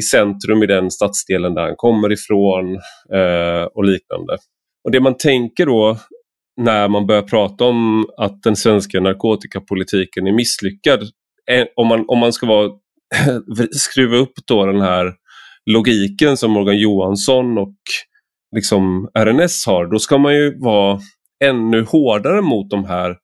[0.00, 2.74] i centrum i den stadsdelen där han kommer ifrån
[3.14, 4.38] eh, och liknande.
[4.84, 5.98] Och Det man tänker då
[6.58, 11.02] när man börjar prata om att den svenska narkotikapolitiken är misslyckad,
[11.50, 12.70] eh, om, man, om man ska vara,
[13.72, 15.14] skruva upp då den här
[15.70, 17.76] logiken som Morgan Johansson och
[18.56, 21.00] liksom RNS har, då ska man ju vara
[21.44, 23.16] ännu hårdare mot de här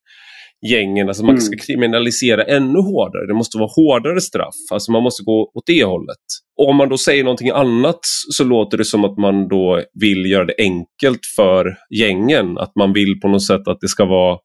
[0.71, 1.07] gängen.
[1.07, 1.59] Alltså man ska mm.
[1.59, 3.27] kriminalisera ännu hårdare.
[3.27, 4.55] Det måste vara hårdare straff.
[4.71, 6.17] Alltså man måste gå åt det hållet.
[6.57, 7.99] Och om man då säger någonting annat
[8.31, 12.57] så låter det som att man då vill göra det enkelt för gängen.
[12.57, 14.37] Att man vill på något sätt att det ska vara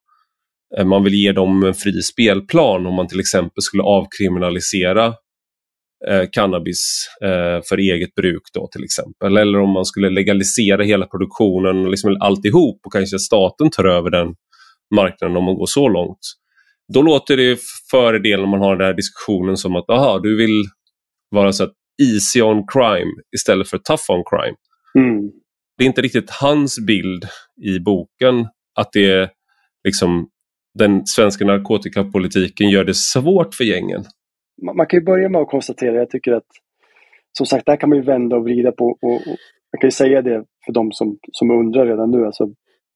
[0.79, 5.07] eh, man vill ge dem en fri spelplan om man till exempel skulle avkriminalisera
[6.09, 9.37] eh, cannabis eh, för eget bruk då till exempel.
[9.37, 14.35] Eller om man skulle legalisera hela produktionen, liksom alltihop och kanske staten tar över den
[14.95, 16.19] marknaden om man går så långt.
[16.95, 17.59] Då låter det
[17.91, 20.65] före delen om man har den här diskussionen som att aha, du vill
[21.31, 21.73] vara så att
[22.03, 24.57] easy on crime istället för tough on crime.
[24.99, 25.31] Mm.
[25.79, 27.25] Det är inte riktigt hans bild
[27.63, 29.31] i boken att det är
[29.85, 30.29] liksom
[30.79, 34.05] den svenska narkotikapolitiken gör det svårt för gängen.
[34.77, 36.47] Man kan ju börja med att konstatera, jag tycker att
[37.33, 39.37] som sagt, där kan man ju vända och vrida på och, och
[39.71, 42.27] jag kan ju säga det för de som, som undrar redan nu.
[42.27, 42.45] Alltså,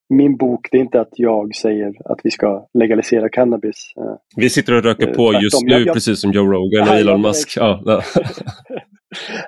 [0.09, 3.93] min bok, det är inte att jag säger att vi ska legalisera cannabis.
[3.97, 5.43] Eh, vi sitter och röker på Tvärtom.
[5.43, 7.53] just nu, jag, jag, precis som Joe Rogan och Elon Musk.
[7.57, 7.81] Ja,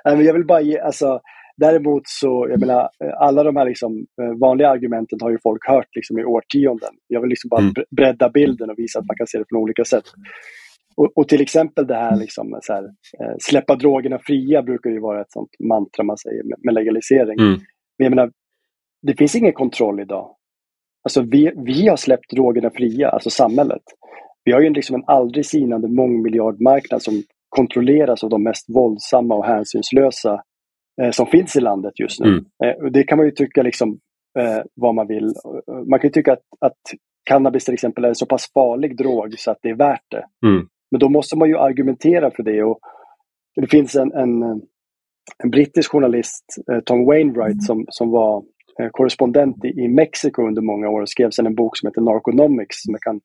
[0.04, 1.20] men jag vill bara ge, alltså,
[1.56, 2.88] däremot så, jag menar,
[3.20, 6.90] alla de här liksom, eh, vanliga argumenten har ju folk hört liksom, i årtionden.
[7.06, 7.74] Jag vill liksom bara mm.
[7.96, 10.04] bredda bilden och visa att man kan se det på olika sätt.
[10.96, 15.00] Och, och, till exempel det här, liksom, så här, eh, släppa drogerna fria brukar ju
[15.00, 17.38] vara ett sånt mantra man säger med, med legalisering.
[17.40, 17.52] Mm.
[17.98, 18.30] Men jag menar,
[19.02, 20.34] det finns ingen kontroll idag.
[21.04, 23.82] Alltså vi, vi har släppt drogerna fria, alltså samhället.
[24.44, 29.46] Vi har ju liksom en aldrig sinande mångmiljardmarknad som kontrolleras av de mest våldsamma och
[29.46, 30.42] hänsynslösa
[31.02, 32.28] eh, som finns i landet just nu.
[32.28, 32.44] Mm.
[32.64, 33.98] Eh, det kan man ju tycka liksom,
[34.38, 35.32] eh, vad man vill.
[35.90, 36.78] Man kan tycka att, att
[37.28, 40.24] cannabis till exempel är en så pass farlig drog så att det är värt det.
[40.46, 40.68] Mm.
[40.90, 42.62] Men då måste man ju argumentera för det.
[42.62, 42.78] Och
[43.60, 44.42] det finns en, en,
[45.38, 48.44] en brittisk journalist, eh, Tom Wainwright, som, som var
[48.90, 52.94] korrespondent i, Mexiko under många år och skrev sedan en bok som heter Narconomics som
[52.94, 53.20] jag kan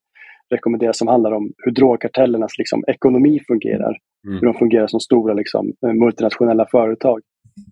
[0.50, 3.98] rekommendera som handlar om hur drogkartellernas liksom, ekonomi fungerar.
[4.26, 4.38] Mm.
[4.40, 7.20] Hur de fungerar som stora liksom, eh, multinationella företag.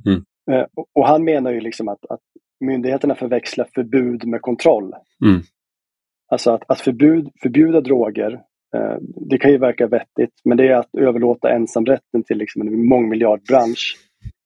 [0.06, 0.24] Mm.
[0.50, 2.20] Eh, och, och, han menar ju liksom att, att
[2.60, 4.92] myndigheterna förväxlar förbud med kontroll.
[5.24, 5.40] Mm.
[6.32, 8.32] Alltså att, att förbud, förbjuda droger,
[8.76, 8.96] eh,
[9.30, 13.96] det kan ju verka vettigt, men det är att överlåta ensamrätten till liksom en mångmiljardbransch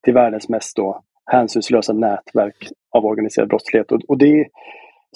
[0.05, 3.93] till världens mest då hänsynslösa nätverk av organiserad brottslighet.
[3.93, 4.47] Och, och det är,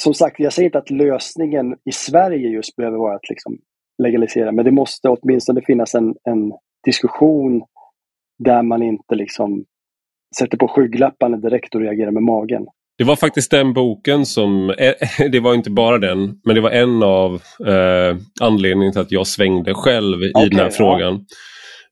[0.01, 3.59] som sagt, jag säger inte att lösningen i Sverige just behöver vara att liksom
[4.03, 6.53] legalisera, men det måste åtminstone finnas en, en
[6.85, 7.63] diskussion
[8.39, 9.65] där man inte liksom
[10.39, 12.67] sätter på skygglapparna direkt och reagerar med magen.
[12.99, 14.75] Det var faktiskt den boken som,
[15.33, 17.35] det var inte bara den, men det var en av
[17.67, 21.27] eh, anledningarna till att jag svängde själv i okay, den här frågan.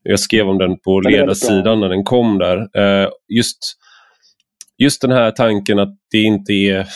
[0.03, 2.57] Jag skrev om den på ledarsidan när den kom där.
[2.57, 3.59] Eh, just
[4.79, 6.87] just den här tanken att det inte är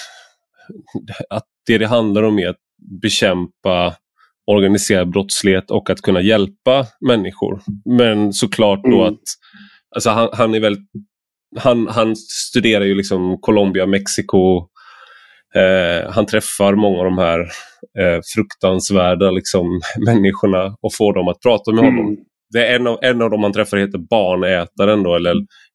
[1.31, 2.61] att det det handlar om är att
[3.03, 3.95] bekämpa
[4.47, 7.61] organiserad brottslighet och att kunna hjälpa människor.
[7.85, 9.15] Men såklart då mm.
[9.15, 9.23] att
[9.95, 10.77] alltså han, han är väl
[11.57, 14.69] han, han studerar ju liksom Colombia, Mexiko.
[15.55, 17.41] Eh, han träffar många av de här
[17.99, 22.07] eh, fruktansvärda liksom, människorna och får dem att prata med honom.
[22.07, 22.17] Mm.
[22.53, 25.35] Det är en av, en av dem han träffar heter Barnätaren då, eller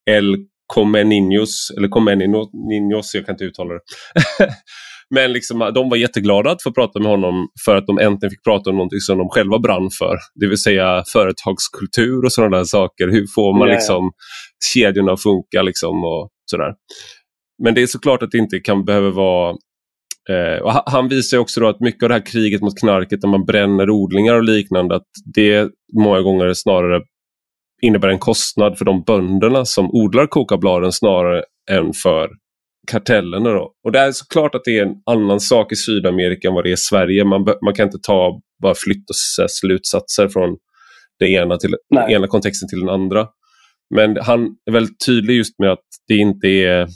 [0.09, 0.35] El
[0.67, 3.79] Comeninos, eller Comeninos, jag kan inte uttala det.
[5.09, 8.43] Men liksom, de var jätteglada att få prata med honom för att de äntligen fick
[8.43, 10.17] prata om någonting som de själva brann för.
[10.35, 13.07] Det vill säga företagskultur och sådana där saker.
[13.07, 13.77] Hur får man yeah.
[13.77, 14.11] liksom
[14.73, 16.73] kedjorna att funka liksom och sådär.
[17.63, 19.49] Men det är såklart att det inte kan behöva vara
[20.29, 23.89] eh, Han visar också att mycket av det här kriget mot knarket, när man bränner
[23.89, 27.01] odlingar och liknande, att det många gånger snarare
[27.81, 32.29] innebär en kostnad för de bönderna som odlar kokabladen snarare än för
[32.91, 33.49] kartellerna.
[33.49, 33.71] Då.
[33.83, 36.69] Och det är såklart att det är en annan sak i Sydamerika än vad det
[36.69, 37.23] är i Sverige.
[37.23, 39.13] Man, man kan inte ta bara flytta
[39.49, 40.57] slutsatser från
[41.19, 43.27] det ena till, den ena kontexten till den andra.
[43.95, 46.87] Men han är väldigt tydlig just med att det inte är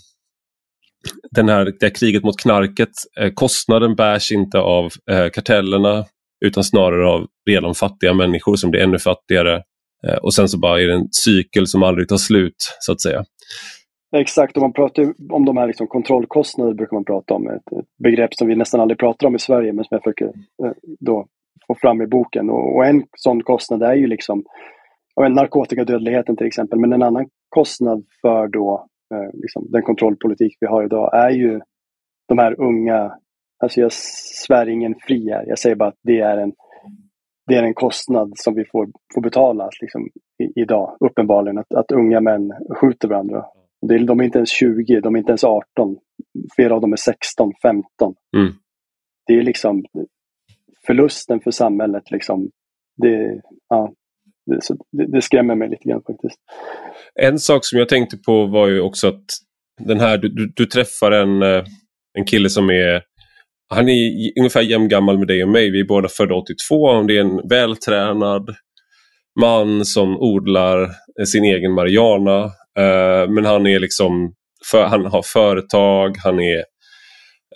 [1.31, 2.89] den här, det här kriget mot knarket,
[3.19, 6.05] eh, kostnaden bärs inte av eh, kartellerna
[6.45, 9.63] utan snarare av redan fattiga människor som blir ännu fattigare
[10.07, 13.01] Eh, och sen så bara är det en cykel som aldrig tar slut, så att
[13.01, 13.23] säga.
[14.15, 17.47] Exakt, och man pratar om de här liksom kontrollkostnader brukar man prata om.
[17.47, 20.25] Ett, ett, begrepp som vi nästan aldrig pratar om i Sverige men som jag försöker
[20.25, 21.27] eh, då
[21.67, 22.49] få fram i boken.
[22.49, 24.43] Och, och, en sån kostnad är ju liksom
[25.29, 26.79] narkotikadödligheten till exempel.
[26.79, 31.59] Men en annan kostnad för då eh, liksom, den kontrollpolitik vi har idag är ju
[32.27, 33.11] de här unga,
[33.63, 33.91] alltså jag
[34.47, 36.53] svär ingen fri här, jag säger bara att det är en,
[37.51, 40.09] det är en kostnad som vi får, får betala liksom,
[40.43, 43.45] i, idag, uppenbarligen, att, att unga män skjuter varandra.
[43.87, 45.65] Det, de är inte ens 20, de är inte ens 18.
[46.55, 48.15] Flera av dem är 16, 15.
[48.37, 48.53] Mm.
[49.27, 49.85] Det är liksom
[50.85, 52.11] förlusten för samhället.
[52.11, 52.49] Liksom,
[52.97, 53.93] det, ja,
[54.45, 54.59] det,
[54.91, 56.39] det, det, skrämmer mig lite grann faktiskt.
[57.15, 59.25] En sak som jag tänkte på var ju också att
[59.81, 61.63] den här, du, du, du träffar en, eh,
[62.13, 63.03] en kille som är
[63.75, 65.71] han är ungefär jämngammal med dig och mig.
[65.71, 67.01] Vi är båda födda 82.
[67.03, 68.55] Det är en vältränad
[69.39, 70.89] man som odlar
[71.25, 72.43] sin egen marijuana.
[72.77, 74.33] Eh, men han är liksom,
[74.71, 76.57] för, han har företag, han är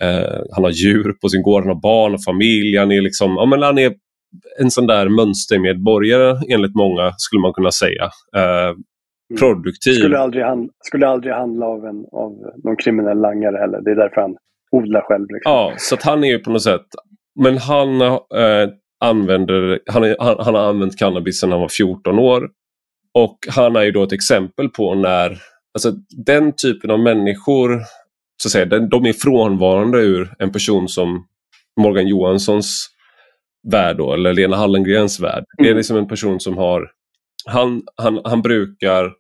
[0.02, 2.78] eh, han har djur på sin gård, han har barn och familj.
[2.78, 3.94] Han är, liksom, ja, men han är
[4.60, 8.04] en sån där mönstermedborgare enligt många skulle man kunna säga.
[8.36, 9.40] Eh, mm.
[9.40, 9.94] produktiv.
[9.94, 12.32] Skulle aldrig, hand, skulle aldrig handla av, en, av
[12.64, 13.82] någon kriminell langare heller.
[13.82, 14.36] Det är därför han
[14.72, 15.26] odlar själv.
[15.30, 15.52] Liksom.
[15.52, 16.86] Ja, så han är ju på något sätt,
[17.40, 22.50] men han eh, använder, han, han, han, har använt cannabis sedan han var 14 år.
[23.14, 25.38] Och han är ju då ett exempel på när
[25.74, 25.92] alltså,
[26.26, 27.82] den typen av människor,
[28.42, 31.28] så att säga, de är frånvarande ur en person som
[31.80, 32.88] Morgan Johanssons
[33.72, 35.44] värld då, eller Lena Hallengrens värld.
[35.58, 35.78] Det är mm.
[35.78, 36.92] liksom en person som har,
[37.46, 39.12] han, han, han brukar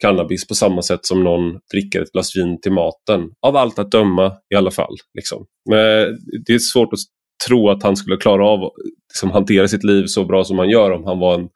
[0.00, 3.20] cannabis på samma sätt som någon dricker ett glas vin till maten.
[3.46, 4.94] Av allt att döma i alla fall.
[5.14, 5.46] Liksom.
[5.70, 6.98] Men det är svårt att
[7.46, 8.72] tro att han skulle klara av att
[9.12, 11.48] liksom, hantera sitt liv så bra som han gör om han var, en,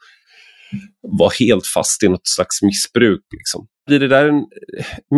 [1.19, 3.23] var helt fast i något slags missbruk.
[3.37, 3.67] Liksom.
[3.87, 4.45] Blir det där en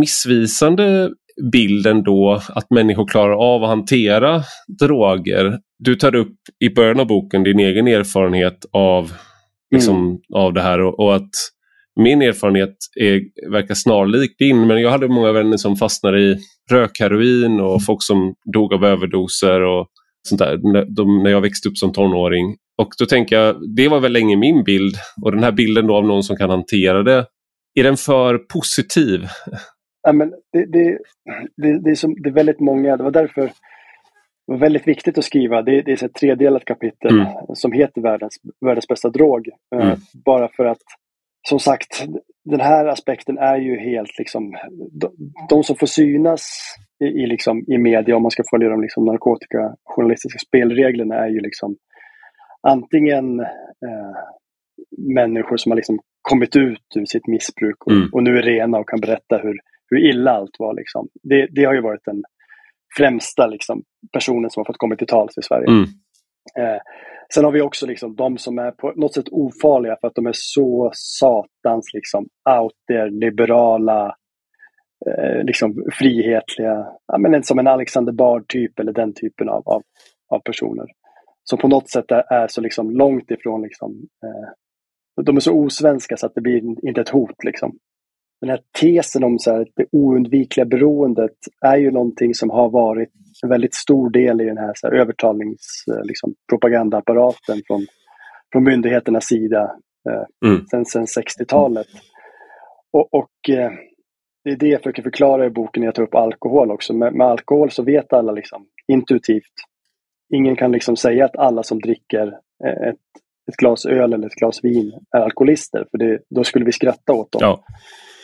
[0.00, 1.10] missvisande
[1.52, 4.42] bild ändå att människor klarar av att hantera
[4.80, 5.58] droger?
[5.78, 9.12] Du tar upp i början av boken din egen erfarenhet av,
[9.74, 10.18] liksom, mm.
[10.34, 11.30] av det här och, och att
[11.96, 16.36] min erfarenhet är, verkar snarlik din, men jag hade många vänner som fastnade i
[16.70, 19.86] rökheroin och folk som dog av överdoser och
[20.28, 20.56] sånt där
[20.96, 22.56] de, när jag växte upp som tonåring.
[22.78, 25.96] Och då tänker jag, det var väl länge min bild och den här bilden då
[25.96, 27.26] av någon som kan hantera det,
[27.74, 29.26] är den för positiv?
[30.02, 30.98] Ja, men det, det,
[31.56, 33.40] det, det, är som, det är väldigt många, det var därför
[34.46, 35.62] det var väldigt viktigt att skriva.
[35.62, 37.26] Det, det är ett tredelat kapitel mm.
[37.54, 39.48] som heter världens, världens bästa drog.
[39.74, 39.98] Eh, mm.
[40.24, 40.82] Bara för att
[41.48, 42.06] som sagt,
[42.44, 44.56] den här aspekten är ju helt liksom,
[44.92, 45.12] de,
[45.48, 46.60] de som får synas
[47.04, 51.40] i, i, liksom, i media, om man ska följa de liksom, narkotikajournalistiska spelreglerna, är ju
[51.40, 51.76] liksom
[52.62, 54.16] antingen eh,
[55.14, 58.08] människor som har liksom kommit ut ur sitt missbruk och, mm.
[58.12, 59.58] och, nu är rena och kan berätta hur,
[59.90, 60.74] hur illa allt var.
[60.74, 61.08] Liksom.
[61.22, 62.22] Det, det har ju varit den
[62.96, 63.82] främsta liksom,
[64.12, 65.66] personen som har fått komma till tals i Sverige.
[65.68, 65.84] Mm.
[66.58, 66.80] Eh,
[67.34, 70.26] Sen har vi också liksom de som är på något sätt ofarliga för att de
[70.26, 72.28] är så satans liksom
[72.60, 74.16] out there, liberala,
[75.06, 76.86] eh, liksom frihetliga.
[77.06, 79.82] Ja, men som en Alexander Bard-typ eller den typen av, av,
[80.28, 80.86] av, personer.
[81.44, 85.52] Som på något sätt är, är så liksom långt ifrån, liksom, eh, de är så
[85.52, 87.44] osvenska så att det blir inte ett hot.
[87.44, 87.78] Liksom
[88.46, 93.10] den här tesen om så här, det oundvikliga beroendet är ju någonting som har varit
[93.42, 97.86] en väldigt stor del i den här, så här övertalningspropagandaapparaten liksom, från,
[98.52, 99.76] från myndigheternas sida
[100.08, 100.66] eh, mm.
[100.66, 101.86] sen, sen 60-talet.
[102.92, 103.70] Och, och eh,
[104.44, 106.92] det är det jag försöker förklara i boken när jag tar upp alkohol också.
[106.92, 109.54] Med, med alkohol så vet alla liksom, intuitivt,
[110.34, 112.26] ingen kan liksom säga att alla som dricker
[112.64, 112.96] eh, ett,
[113.48, 117.12] ett glas öl eller ett glas vin är alkoholister, för det, då skulle vi skratta
[117.12, 117.40] åt dem.
[117.42, 117.64] Ja.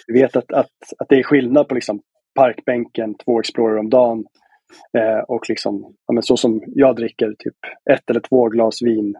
[0.07, 2.03] Vi vet att, att, att det är skillnad på liksom
[2.35, 4.25] parkbänken, två Explorer om dagen
[4.99, 7.57] eh, och liksom, ja, men så som jag dricker typ
[7.91, 9.15] ett eller två glas vin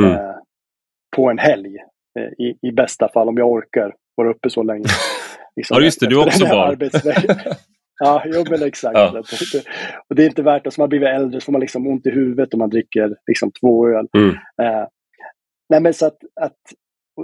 [0.00, 0.12] mm.
[0.12, 0.34] eh,
[1.16, 1.76] på en helg.
[2.18, 4.84] Eh, i, I bästa fall om jag orkar vara uppe så länge.
[5.56, 6.78] Liksom, ja just det, du har också barn.
[7.98, 8.94] ja, jo men exakt.
[8.94, 9.22] Ja.
[10.08, 10.70] Och det är inte värt det.
[10.70, 13.52] Som man blir äldre så får man liksom ont i huvudet om man dricker liksom
[13.60, 14.08] två öl.
[14.16, 14.30] Mm.
[14.62, 14.86] Eh,
[15.68, 16.58] nej men så att, att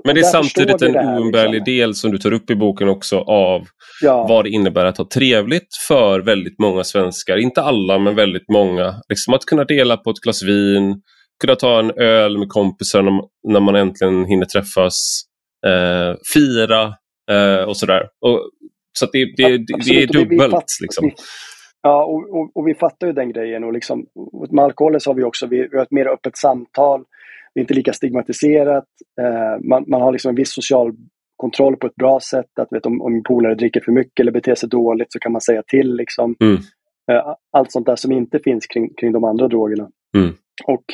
[0.05, 1.75] men det är samtidigt en oumbärlig liksom.
[1.75, 3.67] del som du tar upp i boken också av
[4.03, 4.27] ja.
[4.29, 7.37] vad det innebär att ha trevligt för väldigt många svenskar.
[7.37, 8.95] Inte alla, men väldigt många.
[9.09, 11.03] Liksom att kunna dela på ett glas vin,
[11.41, 13.03] kunna ta en öl med kompisar
[13.49, 15.23] när, man äntligen hinner träffas,
[15.67, 16.95] eh, fira
[17.31, 18.03] eh, och sådär.
[18.21, 18.51] Och,
[18.99, 20.67] så det, det, det, det är dubbelt.
[20.83, 21.07] Liksom.
[21.07, 21.15] vi,
[21.83, 23.65] ja, och, och, och, vi fattar ju den grejen.
[23.65, 24.07] Och liksom,
[24.51, 27.05] med alkoholen så har vi också vi, vi har ett mer öppet samtal
[27.55, 28.85] det är inte lika stigmatiserat.
[29.21, 30.93] Eh, man, man har liksom en viss social
[31.37, 32.59] kontroll på ett bra sätt.
[32.61, 35.33] Att vet, om, om en polare dricker för mycket eller beter sig dåligt så kan
[35.33, 35.95] man säga till.
[35.97, 36.37] Liksom.
[36.41, 36.57] Mm.
[37.13, 39.91] Eh, allt sånt där som inte finns kring, kring de andra drogerna.
[40.17, 40.35] Mm.
[40.67, 40.85] Och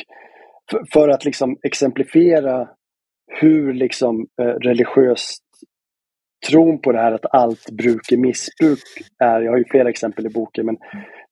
[0.71, 2.69] för, för, att liksom exemplifiera
[3.41, 5.43] hur liksom eh, religiöst
[6.49, 8.79] tron på det här att allt bruk är missbruk
[9.19, 10.77] är, jag har ju flera exempel i boken, men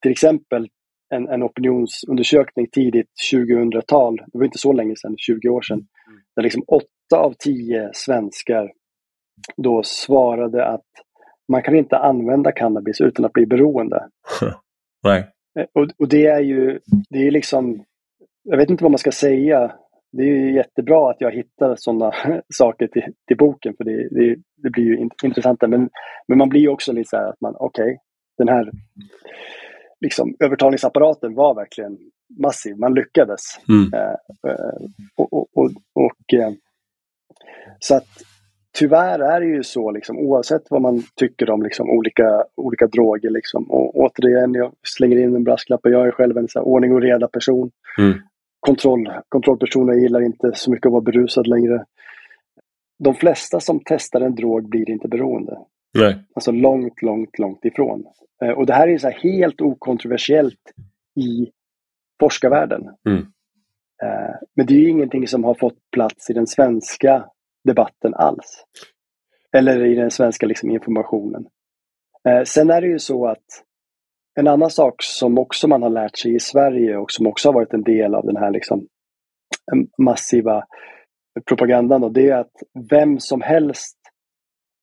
[0.02, 0.68] till exempel
[1.10, 5.88] en, en opinionsundersökning tidigt 2000-tal, det var inte så länge sedan, 20 år sedan,
[6.36, 8.72] där liksom åtta av tio svenskar
[9.58, 10.86] då svarade att
[11.48, 14.08] man kan inte använda cannabis utan att bli beroende.
[15.04, 15.28] Nej.
[15.60, 16.80] Eh, och, och det är ju,
[17.10, 17.84] det är liksom,
[18.44, 19.72] jag vet inte vad man ska säga.
[20.12, 22.12] Det är ju jättebra att jag hittar sådana
[22.54, 25.62] saker till, till boken för det, det, det blir ju intressant.
[25.62, 25.90] Men,
[26.28, 27.98] men man blir ju också lite så här att man, okej, okay,
[28.38, 28.72] den här
[30.02, 31.98] liksom, övertalningsapparaten var verkligen
[32.40, 32.78] massiv.
[32.78, 33.42] Man lyckades.
[33.70, 33.94] Mm.
[33.94, 36.52] Eh, eh och, och, och, och eh,
[37.80, 38.08] så att
[38.80, 43.30] tyvärr är det ju så, liksom, oavsett vad man tycker om liksom, olika, olika droger.
[43.30, 43.72] Liksom.
[43.72, 45.82] Och återigen, jag slänger in en brasklapp.
[45.84, 47.72] Jag är själv en så här, ordning och reda person.
[48.00, 48.14] Mm.
[48.60, 51.86] Kontroll, kontrollpersoner gillar inte så mycket att vara berusad längre.
[53.00, 55.58] De flesta som testar en drog blir inte beroende.
[55.94, 56.24] Nej.
[56.34, 58.04] Alltså långt, långt, långt ifrån.
[58.44, 60.74] Eh, och det här är så här helt okontroversiellt
[61.16, 61.52] i
[62.20, 62.84] forskarvärlden.
[63.10, 63.20] Mm.
[64.04, 67.26] Eh, men det är ju ingenting som har fått plats i den svenska
[67.64, 68.66] debatten alls.
[69.58, 71.48] Eller i den svenska liksom, informationen.
[72.28, 73.46] Eh, sen är det ju så att
[74.40, 77.54] en annan sak som också man har lärt sig i Sverige och som också har
[77.54, 78.88] varit en del av den här liksom,
[79.98, 80.64] massiva
[81.46, 82.52] propagandan, då, det är att
[82.90, 83.98] vem som helst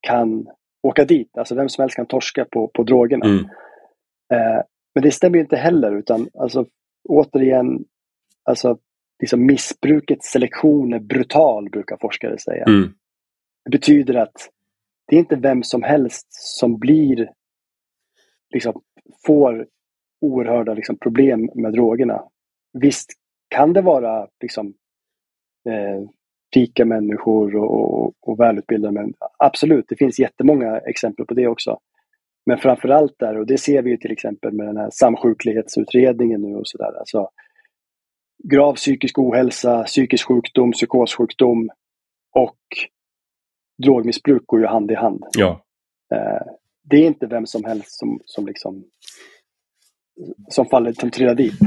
[0.00, 0.46] kan
[0.84, 1.38] åka dit.
[1.38, 3.26] Alltså vem som helst kan torska på, på drogerna.
[3.26, 3.44] Mm.
[4.32, 4.62] Eh,
[4.94, 6.66] men det stämmer inte heller utan alltså,
[7.08, 7.84] återigen,
[8.44, 8.78] alltså,
[9.20, 12.64] liksom missbrukets selektion är brutal brukar forskare säga.
[12.64, 12.94] Mm.
[13.64, 14.50] Det betyder att
[15.06, 17.30] det är inte vem som helst som blir
[18.54, 18.82] liksom,
[19.26, 19.66] får
[20.20, 22.22] oerhörda liksom, problem med drogerna.
[22.72, 23.12] Visst
[23.48, 24.74] kan det vara liksom,
[25.68, 26.08] eh,
[26.54, 29.14] rika människor och, och, och välutbildade män.
[29.38, 31.78] Absolut, det finns jättemånga exempel på det också.
[32.46, 36.68] Men framförallt där, och det ser vi till exempel med den här samsjuklighetsutredningen nu och
[36.68, 36.98] sådär.
[36.98, 37.28] Alltså,
[38.44, 41.70] grav psykisk ohälsa, psykisk sjukdom, psykossjukdom
[42.34, 42.58] och
[43.82, 45.24] drogmissbruk går ju hand i hand.
[45.38, 45.64] Ja.
[46.14, 46.46] Eh,
[46.82, 48.84] det är inte vem som helst som, som liksom
[50.48, 51.58] som faller, som trillar dit.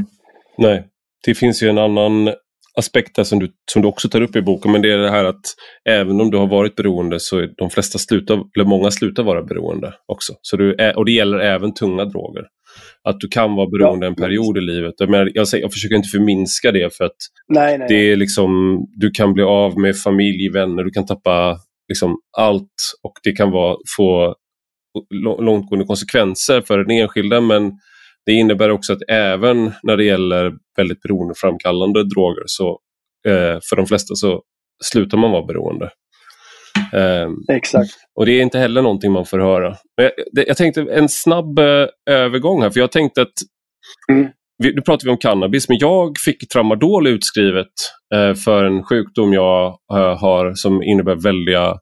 [0.57, 0.87] Nej,
[1.25, 2.33] det finns ju en annan
[2.77, 5.09] aspekt där som du, som du också tar upp i boken, men det är det
[5.09, 5.41] här att
[5.89, 9.43] även om du har varit beroende så är de flesta slutar, eller många slutar vara
[9.43, 10.33] beroende också.
[10.41, 12.43] Så du och det gäller även tunga droger.
[13.03, 14.93] Att du kan vara beroende ja, en period i livet.
[14.97, 17.15] Jag, menar, jag, säger, jag försöker inte förminska det för att
[17.47, 17.87] nej, nej.
[17.89, 21.57] det är liksom, du kan bli av med familj, vänner, du kan tappa
[21.89, 24.35] liksom allt och det kan vara, få
[25.39, 27.71] långtgående konsekvenser för den enskilda men
[28.27, 32.79] det innebär också att även när det gäller väldigt beroendeframkallande droger så
[33.27, 34.41] eh, för de flesta så
[34.83, 35.89] slutar man vara beroende.
[36.93, 37.89] Eh, Exakt.
[38.15, 39.75] Och det är inte heller någonting man får höra.
[39.95, 40.11] Jag,
[40.47, 43.33] jag tänkte en snabb eh, övergång här, för jag tänkte att
[44.11, 44.27] mm.
[44.63, 47.73] vi, nu pratar vi om cannabis, men jag fick tramadol utskrivet
[48.15, 49.77] eh, för en sjukdom jag
[50.19, 51.77] har som innebär väldiga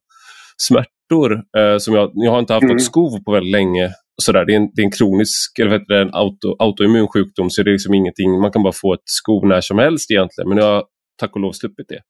[0.57, 1.41] smärtor.
[1.79, 2.75] Som jag, jag har inte haft mm.
[2.75, 3.91] något skov på väldigt länge
[4.21, 7.49] sådär, det, är en, det är en kronisk, eller vet du, en auto, autoimmun sjukdom
[7.49, 10.49] så det är liksom ingenting, man kan bara få ett skov när som helst egentligen.
[10.49, 10.83] Men jag har
[11.19, 12.01] tack och lov sluppit det.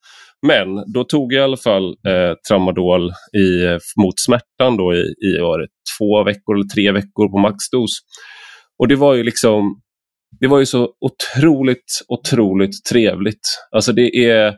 [0.47, 3.49] Men då tog jag i alla fall eh, tramadol i,
[4.01, 7.91] mot smärtan då i, i var det, två veckor eller tre veckor på maxdos.
[8.79, 9.81] Och det var ju liksom
[10.39, 13.47] det var ju så otroligt, otroligt trevligt.
[13.71, 14.55] Alltså det är,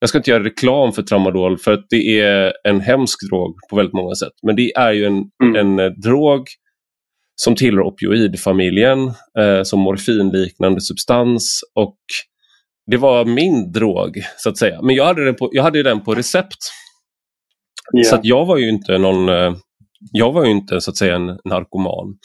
[0.00, 3.76] jag ska inte göra reklam för tramadol för att det är en hemsk drog på
[3.76, 4.32] väldigt många sätt.
[4.46, 5.56] Men det är ju en, mm.
[5.56, 6.46] en eh, drog
[7.36, 8.98] som tillhör opioidfamiljen
[9.38, 11.98] eh, som morfinliknande substans och
[12.90, 14.82] det var min drog så att säga.
[14.82, 16.58] Men jag hade den på, jag hade den på recept.
[17.96, 18.10] Yeah.
[18.10, 19.54] Så att jag var ju inte någon, eh,
[20.12, 22.16] jag var ju inte så att säga en narkoman.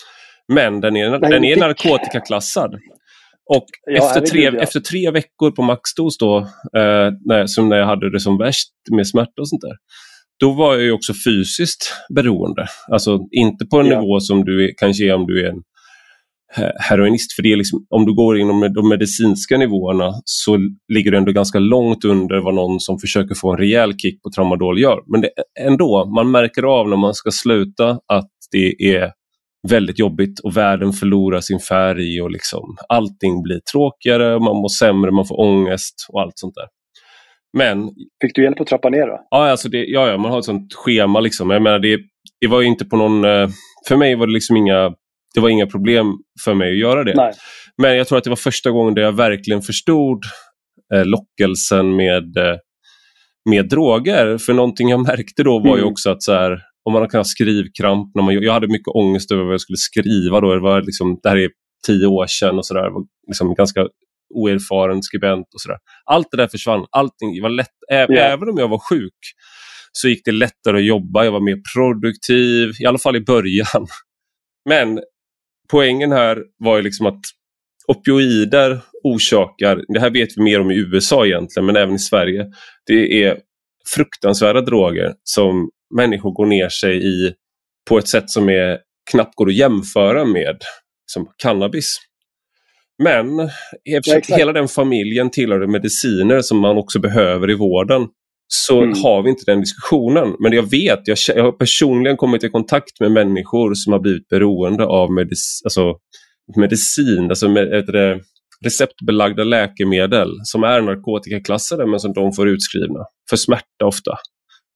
[0.54, 2.74] Men den är, Nej, den är narkotikaklassad.
[3.56, 6.38] Och ja, efter, tre, efter tre veckor på maxdos då,
[6.78, 9.76] eh, när, som när jag hade det som värst med smärta och sånt där,
[10.40, 12.68] då var jag ju också fysiskt beroende.
[12.92, 14.02] Alltså inte på en ja.
[14.02, 15.62] nivå som du kanske är om du är en
[16.80, 17.34] heroinist.
[17.34, 20.58] För det är liksom, om du går inom de medicinska nivåerna så
[20.94, 24.30] ligger du ändå ganska långt under vad någon som försöker få en rejäl kick på
[24.36, 25.00] tramadol gör.
[25.08, 25.30] Men det,
[25.60, 29.12] ändå, man märker av när man ska sluta att det är
[29.68, 35.12] väldigt jobbigt och världen förlorar sin färg och liksom allting blir tråkigare, man mår sämre,
[35.12, 36.79] man får ångest och allt sånt där.
[37.58, 37.90] Men,
[38.22, 39.28] Fick du hjälp att trappa ner då?
[39.30, 41.20] Ja, alltså det, ja, ja man har ett sånt schema.
[41.20, 41.50] Liksom.
[41.50, 42.00] Jag menar, det,
[42.42, 43.26] det var inte på någon...
[43.26, 43.50] Eh,
[43.88, 44.94] för mig var det liksom inga,
[45.36, 47.14] det var inga problem för mig att göra det.
[47.16, 47.34] Nej.
[47.78, 50.20] Men jag tror att det var första gången där jag verkligen förstod
[50.94, 52.58] eh, lockelsen med, eh,
[53.50, 54.38] med droger.
[54.38, 55.92] För någonting jag märkte då var ju mm.
[55.92, 59.32] också att så här, om man kan ha skrivkramp, när man, jag hade mycket ångest
[59.32, 60.54] över vad jag skulle skriva då.
[60.54, 61.50] Det, var liksom, det här är
[61.88, 62.90] tio år sedan och sådär.
[63.28, 63.88] Liksom ganska
[64.30, 65.78] oerfaren skribent och sådär.
[66.06, 66.86] Allt det där försvann.
[66.92, 67.68] Allting var lätt.
[67.92, 68.34] Ä yeah.
[68.34, 69.20] Även om jag var sjuk
[69.92, 71.24] så gick det lättare att jobba.
[71.24, 73.88] Jag var mer produktiv, i alla fall i början.
[74.70, 75.00] Men
[75.70, 77.22] poängen här var ju liksom att
[77.88, 82.46] opioider orsakar, det här vet vi mer om i USA egentligen, men även i Sverige,
[82.86, 83.40] det är
[83.96, 87.34] fruktansvärda droger som människor går ner sig i
[87.90, 88.80] på ett sätt som är,
[89.12, 90.58] knappt går att jämföra med
[91.06, 91.98] som cannabis.
[93.04, 93.40] Men
[93.96, 98.08] eftersom ja, hela den familjen tillhör mediciner som man också behöver i vården
[98.48, 99.04] så mm.
[99.04, 100.36] har vi inte den diskussionen.
[100.40, 104.28] Men jag vet, jag, jag har personligen kommit i kontakt med människor som har blivit
[104.28, 105.96] beroende av medic alltså,
[106.58, 108.20] medicin, alltså med, det,
[108.66, 114.12] receptbelagda läkemedel som är narkotikaklassade men som de får utskrivna för smärta ofta.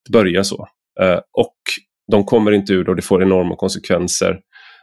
[0.06, 0.66] Det börjar så.
[1.02, 1.56] Uh, och
[2.12, 4.30] de kommer inte ur och det får enorma konsekvenser.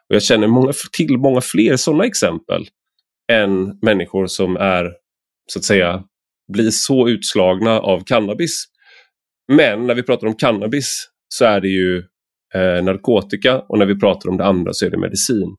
[0.10, 2.66] Och Jag känner många, till många fler sådana exempel
[3.32, 4.92] än människor som är,
[5.54, 6.04] så att säga,
[6.54, 8.66] blir så utslagna av cannabis.
[9.54, 11.98] Men när vi pratar om cannabis så är det ju
[12.54, 15.56] eh, narkotika och när vi pratar om det andra så är det medicin.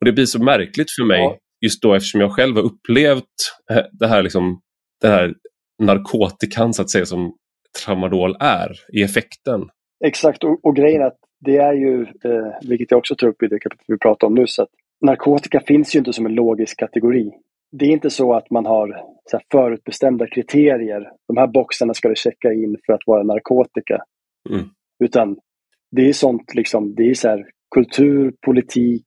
[0.00, 1.38] Och Det blir så märkligt för mig ja.
[1.64, 3.24] just då eftersom jag själv har upplevt
[3.70, 4.60] eh, det här, liksom,
[5.00, 5.34] den här
[5.82, 7.36] narkotikan så att säga som
[7.84, 9.60] tramadol är i effekten.
[10.04, 13.42] Exakt och, och grejen är att det är ju, eh, vilket jag också tar upp
[13.42, 14.68] i det vi pratar om nu, så att
[15.04, 17.32] narkotika finns ju inte som en logisk kategori.
[17.72, 21.10] Det är inte så att man har så förutbestämda kriterier.
[21.28, 24.02] De här boxarna ska du checka in för att vara narkotika.
[24.50, 24.64] Mm.
[25.04, 25.36] Utan
[25.90, 29.04] det är sånt liksom, det är så här, kultur, politik,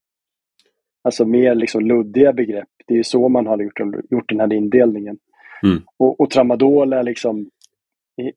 [1.04, 2.68] alltså mer liksom luddiga begrepp.
[2.88, 3.80] Det är så man har gjort,
[4.10, 5.18] gjort den här indelningen.
[5.64, 5.82] Mm.
[5.98, 7.50] Och, och, tramadol är liksom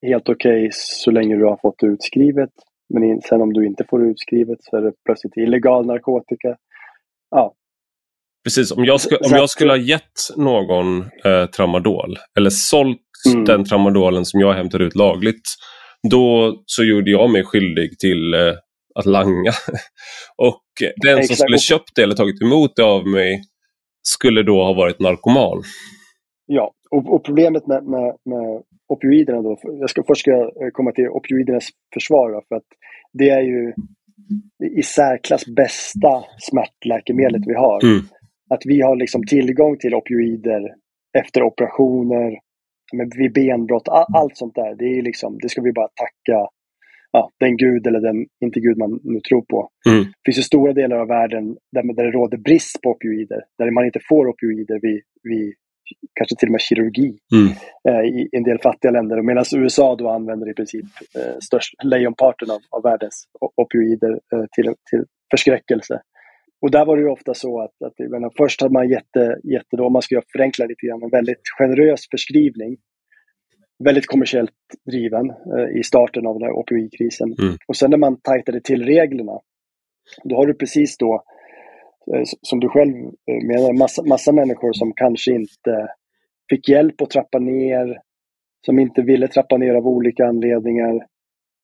[0.03, 2.51] helt okej okay så länge du har fått det utskrivet.
[2.95, 6.57] Men sen om du inte får det utskrivet så är det plötsligt illegal narkotika.
[7.31, 7.55] Ja.
[8.45, 12.99] Precis, om jag, ska, om jag skulle ha gett någon eh, tramadol eller sålt
[13.33, 13.45] mm.
[13.45, 15.43] den tramadolen som jag hämtar ut lagligt,
[16.11, 18.55] då så gjorde jag mig skyldig till eh,
[18.95, 19.53] att langa.
[20.37, 20.63] och
[21.03, 21.27] den Exakt.
[21.27, 23.43] som skulle köpt det eller tagit emot det av mig
[24.03, 25.63] skulle då ha varit narkoman.
[26.47, 30.93] Ja, och, och problemet med, med, med, opioiderna då, jag ska, först ska jag komma
[30.93, 32.69] till opioidernas försvar då, för att
[33.13, 33.73] det är ju
[34.79, 37.85] i särklass bästa smärtläkemedlet vi har.
[37.85, 38.01] Mm.
[38.51, 40.75] Att vi har liksom tillgång till opioider
[41.19, 42.39] efter operationer,
[43.17, 44.75] vid benbrott, all, allt sånt där.
[44.75, 46.49] Det, är liksom, det ska vi bara tacka
[47.13, 49.71] ja, den gud eller den, inte gud man nu tror på.
[49.89, 50.05] Mm.
[50.05, 53.71] Det finns ju stora delar av världen där, där det råder brist på opioider, där
[53.71, 55.55] man inte får opioider vid, vid
[56.15, 57.53] kanske till och med kirurgi mm.
[57.89, 59.23] eh, i en del fattiga länder.
[59.23, 63.25] Medan USA då använder i princip eh, störst, lejonparten av, av världens
[63.57, 66.01] opioider eh, till, till förskräckelse.
[66.63, 69.77] Och där var det ju ofta så att, att menar, först hade man jätte, jätte
[69.77, 72.77] då, man ska förenkla lite grann, en väldigt generös förskrivning.
[73.85, 74.51] Väldigt kommersiellt
[74.91, 77.35] driven eh, i starten av den här opioidkrisen.
[77.39, 77.57] Mm.
[77.67, 79.41] Och sen när man tajtade till reglerna,
[80.25, 81.23] då har du precis då
[82.43, 85.89] som du själv eh, menar, massa, massa människor som kanske inte
[86.51, 87.99] fick hjälp att trappa ner,
[88.67, 91.07] som inte ville trappa ner av olika anledningar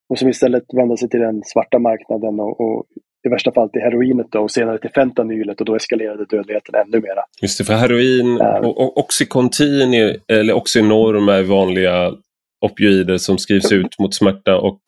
[0.09, 2.87] och som istället vände sig till den svarta marknaden och, och
[3.27, 7.01] i värsta fall till heroinet då, och senare till fentanylet och då eskalerade dödligheten ännu
[7.01, 7.23] mera.
[7.43, 12.13] Just det, för heroin och, och Oxycontin är, eller Oxynorm är vanliga
[12.61, 14.81] opioider som skrivs ut mot smärta och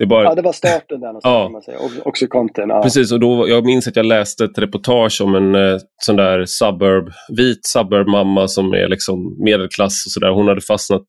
[0.00, 0.24] det, bara...
[0.24, 1.44] ja, det var starten där någonstans ja.
[1.44, 1.78] kan man säga.
[2.04, 2.68] Också content.
[2.68, 2.82] Ja.
[2.82, 6.44] Precis, och då, jag minns att jag läste ett reportage om en eh, sån där
[6.44, 10.30] suburb, vit suburb-mamma som är liksom medelklass och sådär.
[10.30, 11.02] Hon hade fastnat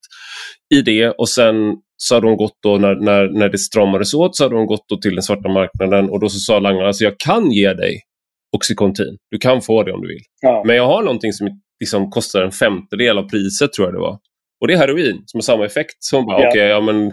[0.73, 1.55] i det och sen
[1.97, 4.85] så hade hon gått då när, när, när det stramades åt så hade hon gått
[4.89, 8.01] då till den svarta marknaden och då så sa langarna alltså jag kan ge dig
[8.57, 9.17] Oxycontin.
[9.31, 10.23] Du kan få det om du vill.
[10.41, 10.63] Ja.
[10.65, 11.47] Men jag har någonting som
[11.79, 14.17] liksom kostar en femtedel av priset tror jag det var.
[14.61, 15.95] Och det är heroin som har samma effekt.
[15.99, 16.49] Så hon bara, ja.
[16.49, 17.11] Okay, ja men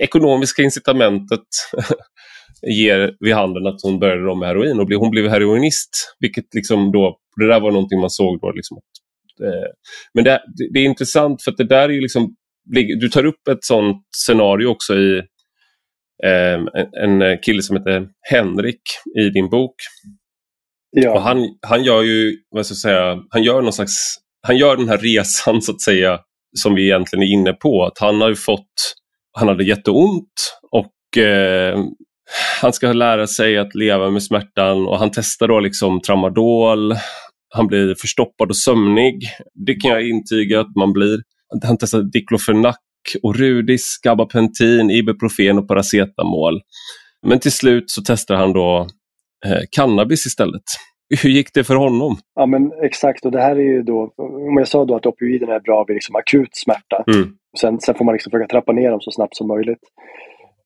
[0.00, 1.46] ekonomiska incitamentet
[2.62, 5.90] ger vid handen att hon började då med heroin och hon blev heroinist.
[6.20, 8.52] Vilket liksom då, det där var någonting man såg då.
[8.52, 8.78] Liksom.
[9.42, 9.70] Eh,
[10.14, 10.42] men det,
[10.72, 12.34] det, är intressant för att det där är liksom,
[13.00, 15.18] du tar upp ett sånt scenario också i
[16.24, 16.60] eh,
[17.02, 18.82] en kille som heter Henrik
[19.20, 19.74] i din bok.
[20.90, 21.12] Ja.
[21.12, 24.76] Och han, han gör ju, vad ska jag säga, han gör någon slags, han gör
[24.76, 26.20] den här resan så att säga
[26.56, 27.84] som vi egentligen är inne på.
[27.84, 28.94] Att han har fått
[29.34, 30.32] han hade jätteont
[30.70, 31.84] och eh,
[32.60, 36.94] han ska lära sig att leva med smärtan och han testar då liksom tramadol.
[37.54, 39.22] Han blir förstoppad och sömnig.
[39.66, 41.18] Det kan jag intyga att man blir.
[41.64, 42.78] Han testar diklofenak
[43.22, 46.60] och Rudis, gabapentin, ibuprofen och paracetamol.
[47.26, 48.86] Men till slut så testar han då
[49.46, 50.62] eh, cannabis istället.
[51.22, 52.16] Hur gick det för honom?
[52.34, 54.14] Ja men exakt och det här är ju då,
[54.48, 57.04] om jag sa då att opioiderna är bra vid liksom akut smärta.
[57.06, 57.36] Mm.
[57.60, 59.80] Sen, sen får man liksom försöka trappa ner dem så snabbt som möjligt.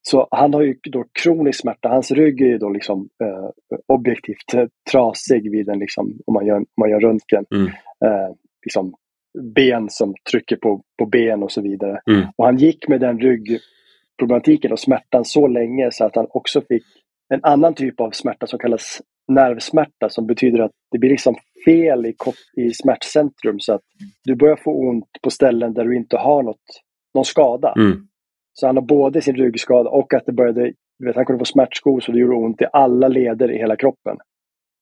[0.01, 1.89] Så han har ju då kronisk smärta.
[1.89, 3.49] Hans rygg är ju då liksom eh,
[3.87, 7.45] objektivt trasig vid en, liksom, om, man gör, om man gör röntgen.
[7.55, 7.67] Mm.
[8.05, 8.35] Eh,
[8.65, 8.93] liksom
[9.55, 12.01] ben som trycker på, på ben och så vidare.
[12.11, 12.27] Mm.
[12.35, 16.83] Och han gick med den ryggproblematiken och smärtan så länge så att han också fick
[17.33, 22.05] en annan typ av smärta som kallas nervsmärta som betyder att det blir liksom fel
[22.05, 22.15] i,
[22.55, 23.81] i smärtcentrum så att
[24.23, 26.81] du börjar få ont på ställen där du inte har något,
[27.13, 27.73] någon skada.
[27.77, 28.07] Mm.
[28.53, 31.45] Så han har både sin ryggskada och att det började, du vet, han kunde få
[31.45, 34.17] smärtskor så det gjorde ont i alla leder i hela kroppen.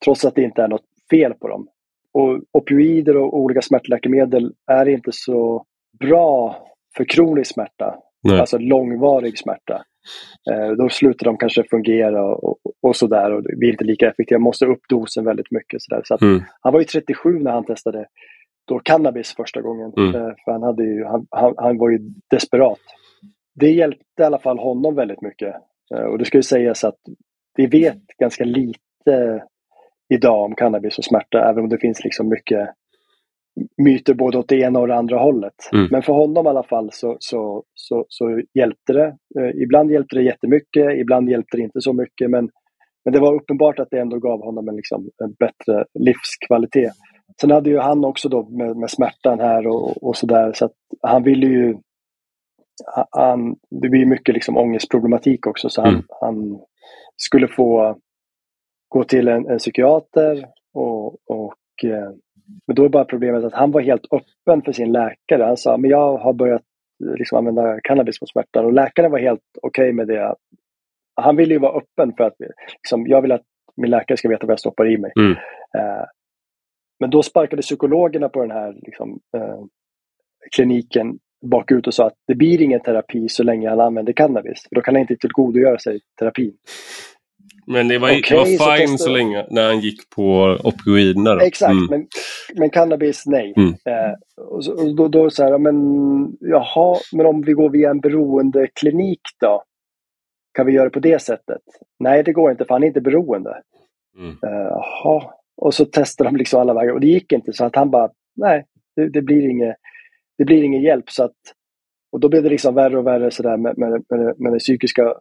[0.03, 1.67] Trots att det inte är något fel på dem.
[2.13, 5.65] Och opioider och olika smärtläkemedel är inte så
[5.99, 6.57] bra
[6.97, 8.39] för kronisk smärta, Nej.
[8.39, 9.83] alltså långvarig smärta.
[10.51, 14.39] Eh, då slutar de kanske fungera och, och sådär och blir inte lika effektiva.
[14.39, 15.81] Måste upp dosen väldigt mycket.
[15.81, 16.41] Så, så Mm.
[16.61, 18.05] Han var ju 37 när han testade
[18.67, 19.93] då cannabis första gången.
[19.97, 20.15] Mm.
[20.15, 21.99] Eh, för han, hade ju, han, han, han var ju
[22.29, 22.79] desperat.
[23.55, 25.55] Det hjälpte i alla fall honom väldigt mycket.
[25.95, 26.99] Eh, och det ska ju sägas att
[27.55, 29.43] vi vet ganska lite
[30.13, 32.69] idag om cannabis och smärta, även om det finns liksom mycket
[33.77, 35.53] myter både åt det ena och det andra hållet.
[35.73, 35.87] Mm.
[35.91, 39.17] Men för honom i alla fall så, så, så, så hjälpte det.
[39.39, 42.29] Eh, ibland hjälpte det jättemycket, ibland hjälpte det inte så mycket.
[42.29, 42.49] Men,
[43.05, 46.93] men det var uppenbart att det ändå gav honom en, liksom, en bättre livskvalitet.
[47.41, 50.73] Sen hade ju han också då med, med smärtan här och, och sådär, så att
[51.01, 51.77] han ville ju
[53.11, 56.05] han, det blir mycket liksom ångestproblematik också så han, Mm.
[56.21, 56.59] han
[57.15, 57.97] skulle få
[58.89, 62.11] gå till en, en psykiater och, och eh,
[62.67, 65.43] men då är bara problemet att han var helt öppen för sin läkare.
[65.43, 66.61] Han sa, men jag har börjat
[67.17, 70.35] liksom använda cannabis mot smärtan och läkaren var helt okej med det.
[71.15, 72.35] Han ville ju vara öppen för att
[72.73, 73.43] liksom, jag vill att
[73.75, 75.11] min läkare ska veta vad jag stoppar i mig.
[75.19, 75.31] Mm.
[75.77, 76.05] Eh,
[76.99, 79.63] men då sparkade psykologerna på den här liksom, eh,
[80.55, 84.65] kliniken bakut och sa att det blir ingen terapi så länge han använder cannabis.
[84.69, 86.53] För då kan han inte tillgodogöra sig terapin.
[87.68, 90.57] Men det var, Okej, det var så fine testa- så länge när han gick på
[90.63, 91.36] opioiderna.
[91.36, 91.41] då.
[91.41, 91.86] Exakt, Mm.
[91.89, 92.07] men,
[92.55, 93.53] men cannabis nej.
[93.57, 93.70] Mm.
[93.70, 94.13] Eh,
[94.47, 95.76] och, så, och då, då så här, ja, men
[96.39, 99.63] jaha, men om vi går via en beroendeklinik då?
[100.53, 101.61] Kan vi göra det på det sättet?
[101.99, 103.61] Nej, det går inte för han är inte beroende.
[104.18, 104.30] Mm.
[104.30, 105.24] Eh, Jaha,
[105.61, 108.09] och så testade de liksom alla vägar och det gick inte så att han bara,
[108.36, 108.65] nej,
[108.95, 109.76] det, det blir inget
[110.38, 111.09] det blir ingen hjälp.
[111.09, 111.36] Så att,
[112.11, 114.59] och då blev det liksom värre och värre så där med, med, med, med det
[114.59, 115.13] psykiska eh,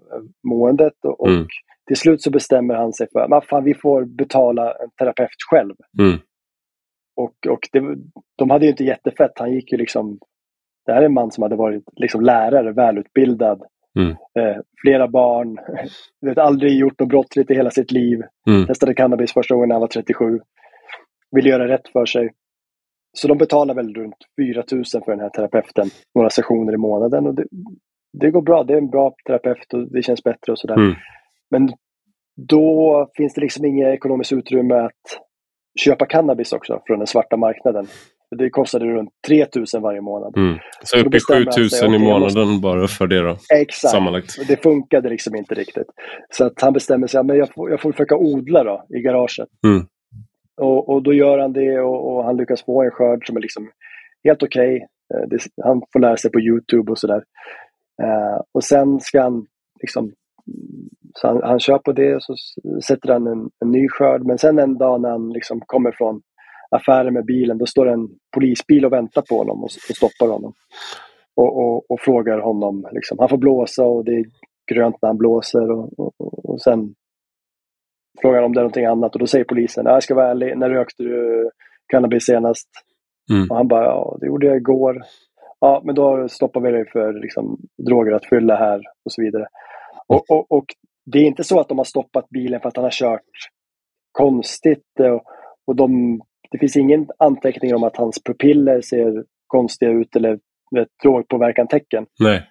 [0.48, 0.92] måendet.
[1.04, 1.46] Och, och Mm.
[1.86, 5.74] Till slut så bestämmer han sig för att vi får betala en terapeut själv.
[5.98, 6.18] Mm.
[7.16, 7.96] Och, och det,
[8.38, 9.32] de hade ju inte jättefett.
[9.38, 10.18] Han gick ju liksom...
[10.86, 13.62] Det här är en man som hade varit liksom lärare, välutbildad.
[13.98, 14.10] Mm.
[14.10, 15.58] Eh, flera barn.
[16.20, 18.22] Vet, aldrig gjort något brottsligt i hela sitt liv.
[18.48, 18.66] Mm.
[18.66, 20.40] Testade cannabis första gången när han var 37.
[21.30, 22.32] Ville göra rätt för sig.
[23.12, 25.86] Så de betalar väl runt 4 000 för den här terapeuten.
[26.14, 27.26] Några sessioner i månaden.
[27.26, 27.44] Och det,
[28.12, 28.64] det går bra.
[28.64, 30.74] Det är en bra terapeut och det känns bättre och sådär.
[30.74, 30.94] Mm.
[31.50, 31.72] Men
[32.48, 34.92] då finns det liksom inget ekonomiskt utrymme att
[35.80, 37.86] köpa cannabis också från den svarta marknaden.
[38.38, 40.36] Det kostade runt 3 000 varje månad.
[40.36, 40.58] Mm.
[40.84, 43.36] Så upp i bestämmer han sig, 7000 i månaden bara för det då?
[43.54, 43.90] Exakt.
[43.92, 44.48] Sammanlagt.
[44.48, 45.86] Det funkade liksom inte riktigt.
[46.30, 49.48] Så att han bestämmer sig, men jag får, jag får försöka odla då i garaget.
[49.66, 49.86] Mm.
[50.60, 53.40] Och, och då gör han det och, och han lyckas få en skörd som är
[53.40, 53.70] liksom
[54.24, 54.86] helt okej.
[55.14, 57.22] Eh, det- Han får lära sig på Youtube och sådär.
[58.02, 59.46] Eh, och sen ska han
[59.82, 60.12] liksom
[61.14, 62.34] så han, han kör på det och så
[62.86, 64.26] sätter han en, en ny skörd.
[64.26, 66.22] Men sen en dag när han liksom kommer från
[66.70, 70.52] affären med bilen, då står en polisbil och väntar på honom och, och stoppar honom.
[71.36, 74.24] Och, och, och frågar honom, liksom, han får blåsa och det är
[74.72, 75.70] grönt när han blåser.
[75.70, 76.94] Och, och, sen
[78.20, 80.30] frågar han om det är någonting annat och då säger polisen, "Ja, jag ska vara
[80.30, 81.50] ärlig, när rökte du
[81.92, 82.68] cannabis senast?
[83.32, 83.46] Mm.
[83.50, 85.02] Och han bara, ja det gjorde jag igår.
[85.60, 89.46] Ja, men då stoppar vi dig för liksom, droger att fylla här och så vidare.
[90.08, 90.64] Och, och, och
[91.12, 93.20] det är inte så att de har stoppat bilen för att han har kört
[94.12, 95.00] konstigt.
[95.00, 95.24] Och,
[95.66, 100.38] och de, det finns ingen anteckning om att hans pupiller ser konstiga ut eller
[100.70, 102.06] vet, drogpåverkan tecken.
[102.20, 102.42] Nej.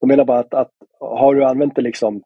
[0.00, 0.70] De menar bara att, att
[1.00, 2.22] har du använt det liksom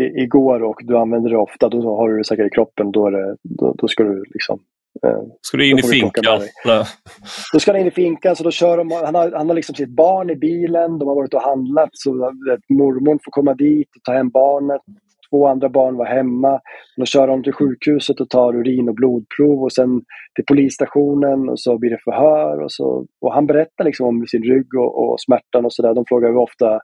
[0.00, 2.92] i, igår och du använder det ofta, då har du det säkert i kroppen.
[2.92, 4.62] Då, det, då, då ska du liksom eh,
[5.40, 6.40] Ska du in Då i finkan?
[7.52, 9.74] Då ska han in i finkan, så då kör de, han, har, han har liksom
[9.74, 12.10] sitt barn i bilen, de har varit och handlat, så
[12.68, 14.80] mormor får komma dit och ta hem barnet,
[15.30, 16.60] två andra barn var hemma.
[16.96, 20.02] De kör dem till sjukhuset och tar urin och blodprov och sen
[20.34, 22.62] till polisstationen och så blir det förhör.
[22.64, 25.94] Och, så, och han berättar liksom om sin rygg och, och smärtan och sådär.
[25.94, 26.80] De frågar hur ofta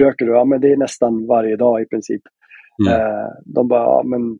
[0.00, 0.32] röker du?
[0.32, 2.22] Ja, men det är nästan varje dag i princip.
[2.86, 3.00] Mm.
[3.00, 4.38] Eh, de bara, ja, men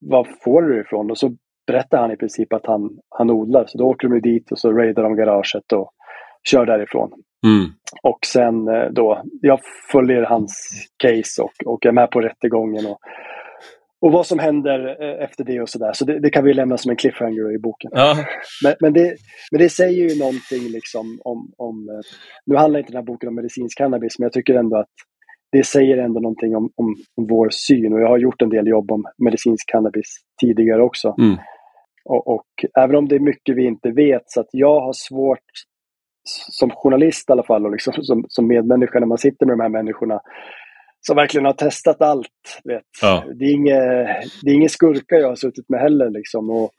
[0.00, 1.10] var får du det ifrån?
[1.10, 1.36] Och så
[1.72, 3.64] berättar han i princip att han, han odlar.
[3.66, 5.90] Så då åker de dit och så raidar de garaget och
[6.50, 7.10] kör därifrån.
[7.46, 7.70] Mm.
[8.02, 9.60] Och sen eh, då, jag
[9.92, 10.52] följer hans
[10.96, 12.86] case och, och är med på rättegången.
[12.86, 12.98] Och,
[14.00, 15.92] och vad som händer eh, efter det och sådär.
[15.92, 17.90] Så det, det, kan vi lämna som en cliffhanger i boken.
[17.94, 18.16] Ja.
[18.64, 19.16] Men, men, det,
[19.52, 21.88] men det säger ju någonting liksom om, om...
[21.88, 22.00] Eh,
[22.46, 24.94] nu handlar inte den här boken om medicinsk cannabis, men jag tycker ändå att
[25.52, 27.92] det säger ändå någonting om, om, om vår syn.
[27.92, 31.14] Och jag har gjort en del jobb om medicinsk cannabis tidigare också.
[31.18, 31.36] Mm.
[32.04, 32.46] Och, och,
[32.78, 35.38] även om det är mycket vi inte vet, så att jag har svårt
[36.50, 39.62] som journalist i alla fall och liksom, som, som medmänniska när man sitter med de
[39.62, 40.20] här människorna
[41.06, 42.60] som verkligen har testat allt.
[42.64, 42.82] Vet.
[43.02, 43.24] Ja.
[43.34, 43.80] Det, är inga,
[44.42, 46.10] det är inga skurkar jag har suttit med heller.
[46.10, 46.50] Liksom.
[46.50, 46.70] Och,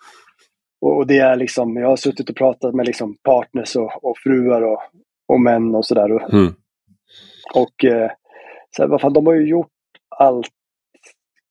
[0.82, 4.62] och det är liksom, jag har suttit och pratat med liksom partners och, och fruar
[4.62, 4.80] och,
[5.28, 6.34] och män och sådär.
[6.34, 6.54] Mm.
[7.56, 8.12] Och eh,
[8.76, 9.68] så här, vad fan, de har ju gjort
[10.18, 10.52] allt.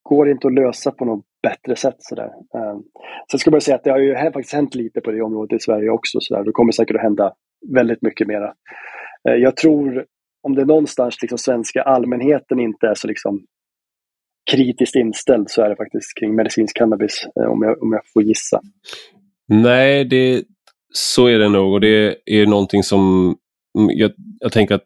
[0.02, 1.97] Går inte att lösa på något bättre sätt.
[1.99, 2.30] Sådär.
[2.55, 2.82] Um,
[3.30, 5.64] sen ska jag säga att det har ju faktiskt hänt lite på det området i
[5.64, 6.18] Sverige också.
[6.20, 6.45] Sådär.
[6.45, 7.32] Det kommer säkert att hända
[7.74, 8.55] väldigt mycket mera.
[9.28, 10.05] Uh, jag tror,
[10.43, 13.47] om det är någonstans liksom svenska allmänheten inte är så liksom
[14.51, 18.22] kritiskt inställd så är det faktiskt kring medicinsk cannabis, uh, om, jag, om jag får
[18.22, 18.61] gissa.
[19.49, 20.45] Nej, det,
[20.93, 23.34] så är det nog och det är någonting som
[23.78, 24.84] mm, jag, jag tänker att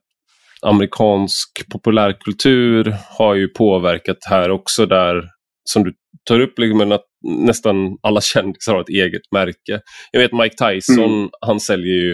[0.62, 5.24] amerikansk populärkultur har ju påverkat här också där,
[5.64, 5.94] som du
[6.24, 9.80] tar upp, liksom, att nästan alla kändisar har ett eget märke.
[10.12, 11.28] Jag vet Mike Tyson, mm.
[11.40, 12.12] han säljer ju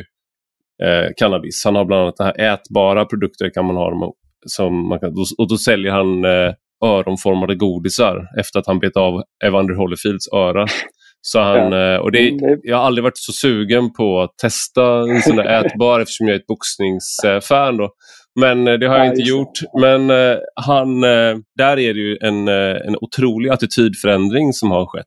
[0.85, 1.65] eh, cannabis.
[1.65, 4.13] Han har bland annat det här ätbara produkter kan man ha.
[4.47, 9.23] Som man kan, och då säljer han eh, öronformade godisar efter att han bet av
[9.45, 10.67] Evander Holyfields öra.
[11.21, 11.95] Så han, ja.
[11.95, 15.37] Eh, och det, mm, jag har aldrig varit så sugen på att testa en sån
[15.37, 17.77] där ätbar eftersom jag är ett boxningsfan.
[17.77, 17.91] Då.
[18.41, 19.59] Men eh, det har jag inte gjort.
[19.81, 25.07] Men uh, han, uh, där är det ju en, en otrolig attitydförändring som har skett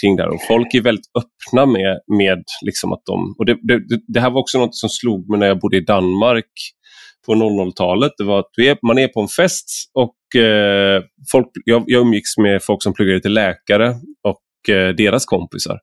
[0.00, 0.30] kring det här.
[0.30, 3.34] Och folk är väldigt öppna med, med liksom att de...
[3.38, 5.80] Och det, det, det här var också något som slog mig när jag bodde i
[5.80, 6.50] Danmark
[7.26, 8.12] på 00-talet.
[8.18, 10.16] Det var att man är på en fest och
[11.32, 13.94] folk, jag, jag umgicks med folk som pluggade till läkare
[14.28, 14.42] och
[14.96, 15.78] deras kompisar.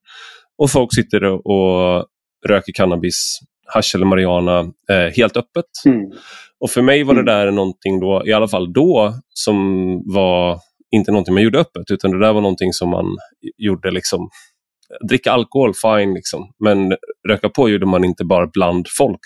[0.57, 2.05] Och folk sitter och
[2.47, 4.59] röker cannabis hash eller marijuana
[4.89, 5.65] eh, helt öppet.
[5.85, 6.11] Mm.
[6.59, 7.33] Och för mig var det mm.
[7.33, 9.55] där någonting då, i alla fall då, som
[10.13, 10.59] var
[10.91, 13.05] inte någonting man gjorde öppet, utan det där var någonting som man
[13.57, 14.29] gjorde liksom
[15.09, 16.51] Dricka alkohol, fine, liksom.
[16.59, 16.95] men
[17.27, 19.19] röka på gjorde man inte bara bland folk.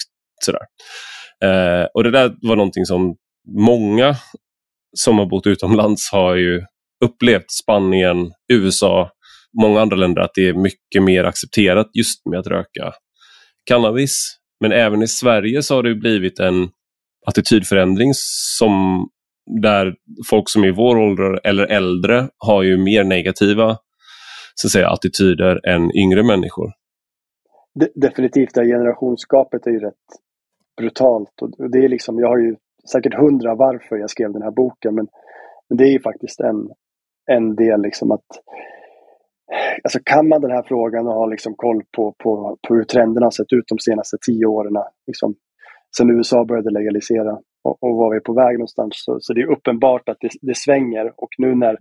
[0.46, 0.62] Sådär.
[1.44, 3.16] Eh, och det där var någonting som
[3.58, 4.16] många
[4.98, 6.62] som har bott utomlands har ju
[7.06, 7.52] upplevt.
[7.52, 9.12] Spanien, USA,
[9.62, 12.94] många andra länder, att det är mycket mer accepterat just med att röka
[13.70, 14.36] cannabis.
[14.60, 16.70] Men även i Sverige så har det blivit en
[17.28, 18.12] attitydförändring
[18.58, 19.08] som
[19.62, 19.96] där
[20.30, 23.78] folk som är i vår ålder eller äldre har ju mer negativa
[24.56, 26.72] så att säga, attityder än yngre människor.
[27.80, 30.08] De definitivt, det generationsskapet är ju rätt
[30.78, 31.42] brutalt.
[31.42, 32.56] Och det är liksom, jag har ju
[32.92, 35.08] säkert hundra varför jag skrev den här boken, men,
[35.70, 36.70] men det är ju faktiskt en,
[37.32, 38.28] en del liksom att
[39.84, 43.26] Alltså kan man den här frågan och ha liksom koll på, på, på hur trenderna
[43.26, 44.74] har sett ut de senaste tio åren,
[45.08, 45.36] liksom,
[45.98, 49.42] sen USA började legalisera och, och var vi är på väg någonstans, så, så det
[49.42, 51.14] är uppenbart att det, det svänger.
[51.18, 51.78] Och nu när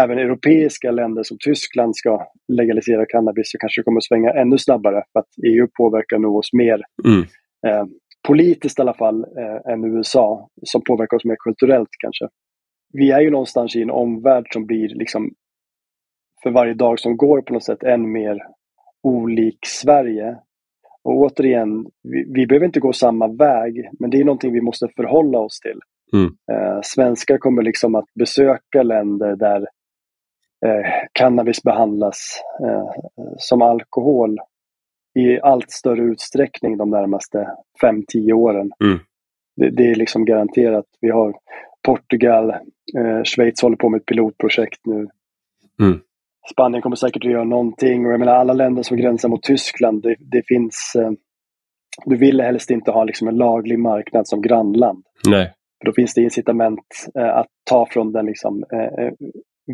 [0.00, 4.58] även europeiska länder som Tyskland ska legalisera cannabis så kanske det kommer att svänga ännu
[4.58, 7.20] snabbare för att EU påverkar nog oss mer mm.
[7.66, 7.86] eh,
[8.28, 12.28] politiskt i alla fall eh, än USA som påverkar oss mer kulturellt kanske.
[12.92, 15.30] Vi är ju någonstans i en omvärld som blir liksom
[16.42, 18.38] för varje dag som går på något sätt än mer
[19.02, 20.36] olik Sverige.
[21.02, 24.88] Och återigen, vi, vi behöver inte gå samma väg, men det är någonting vi måste
[24.96, 25.80] förhålla oss till.
[26.12, 26.36] Mm.
[26.52, 29.66] Eh, svenskar kommer liksom att besöka länder där
[30.66, 32.90] eh, cannabis behandlas eh,
[33.36, 34.38] som alkohol
[35.18, 37.48] i allt större utsträckning de närmaste
[37.82, 38.70] 5-10 åren.
[38.84, 38.98] Mm.
[39.56, 40.86] Det, det, är liksom garanterat.
[41.00, 41.34] Vi har
[41.82, 42.50] Portugal,
[42.98, 45.08] eh, Schweiz håller på med ett pilotprojekt nu.
[45.80, 46.00] Mm.
[46.52, 50.02] Spanien kommer säkert att göra någonting och jag menar alla länder som gränsar mot Tyskland,
[50.02, 50.96] det, det finns...
[50.98, 51.10] Eh,
[52.04, 55.04] du vill helst inte ha liksom en laglig marknad som grannland.
[55.26, 55.52] Nej.
[55.78, 59.12] För då finns det incitament eh, att ta från den liksom, eh, eh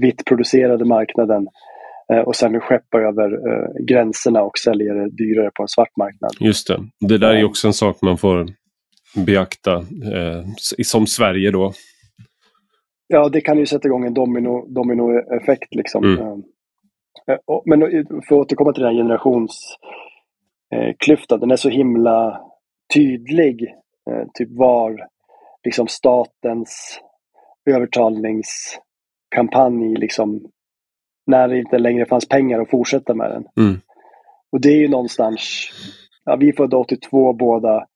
[0.00, 1.46] vitt producerade marknaden
[2.12, 6.30] eh, och sen skeppa över eh, gränserna och sälja det dyrare på en svart marknad.
[6.40, 6.80] Just det.
[7.08, 8.46] Det där är också en sak man får
[9.26, 9.84] beakta,
[10.84, 11.72] som Sverige då.
[13.06, 15.74] Ja, det kan ju sätta igång en domino, dominoeffekt.
[15.74, 16.04] Liksom.
[16.04, 16.42] Mm.
[17.30, 22.40] Eh, men för att återkomma till den här generationsklyftan, den är så himla
[22.94, 23.74] tydlig.
[24.10, 25.08] Eh, typ var
[25.64, 27.00] liksom statens
[27.70, 30.50] övertalningskampanj, liksom,
[31.26, 33.44] när det inte längre fanns pengar att fortsätta med den.
[33.66, 33.80] Mm.
[34.52, 35.70] Och det är ju någonstans,
[36.24, 37.86] ja, vi födda 82 båda.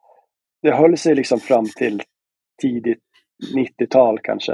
[0.62, 2.03] Det höll sig liksom fram till
[2.62, 3.03] tidigt
[3.57, 4.53] 90-tal kanske.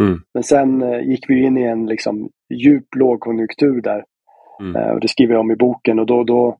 [0.00, 0.20] Mm.
[0.34, 4.04] Men sen eh, gick vi in i en liksom, djup lågkonjunktur där.
[4.60, 4.76] Mm.
[4.76, 6.56] Eh, och det skriver jag om i boken och då, då,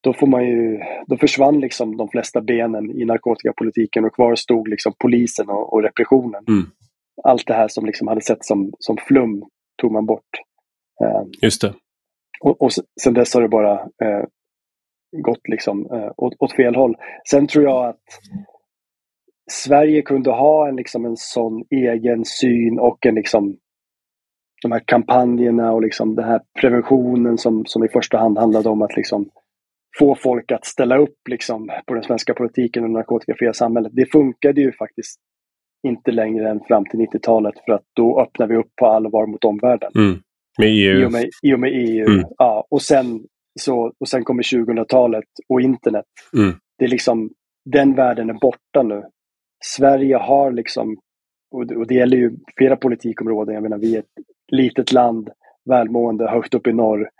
[0.00, 4.68] då, får man ju, då försvann liksom de flesta benen i narkotikapolitiken och kvar stod
[4.68, 6.44] liksom polisen och, och repressionen.
[6.48, 6.64] Mm.
[7.24, 9.44] Allt det här som liksom hade sett som, som flum
[9.82, 10.30] tog man bort.
[11.04, 11.74] Eh, Just det.
[12.40, 12.70] Och, och
[13.02, 14.24] sen dess har det bara eh,
[15.22, 16.96] gått liksom, eh, åt, åt, fel håll.
[17.30, 18.02] Sen tror jag att
[19.50, 23.56] Sverige kunde ha en, liksom, en sån egen syn och en liksom,
[24.62, 28.82] de här kampanjerna och liksom den här preventionen som, som i första hand handlade om
[28.82, 29.30] att liksom
[29.98, 33.92] få folk att ställa upp liksom på den svenska politiken och narkotikafria samhället.
[33.94, 35.20] Det funkade ju faktiskt
[35.86, 39.44] inte längre än fram till 90-talet för att då öppnar vi upp på allvar mot
[39.44, 39.90] omvärlden.
[39.94, 40.18] Mm.
[40.58, 41.00] Med EU.
[41.00, 42.06] I och med, i och med EU.
[42.06, 42.24] Mm.
[42.38, 43.20] Ja, och, sen,
[43.60, 46.04] så, och sen kommer 2000-talet och internet.
[46.36, 46.54] Mm.
[46.78, 47.30] Det är liksom,
[47.64, 49.02] den världen är borta nu.
[49.64, 50.96] Sverige har liksom,
[51.54, 54.06] och det gäller ju flera politikområden, jag menar vi är ett
[54.52, 55.28] litet land,
[55.64, 57.10] välmående, högt upp i norr.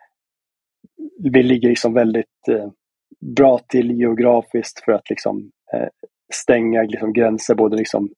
[1.33, 2.69] Vi ligger liksom väldigt eh,
[3.37, 5.89] bra till geografiskt för att liksom eh,
[6.35, 8.09] stänga liksom gränser, både liksom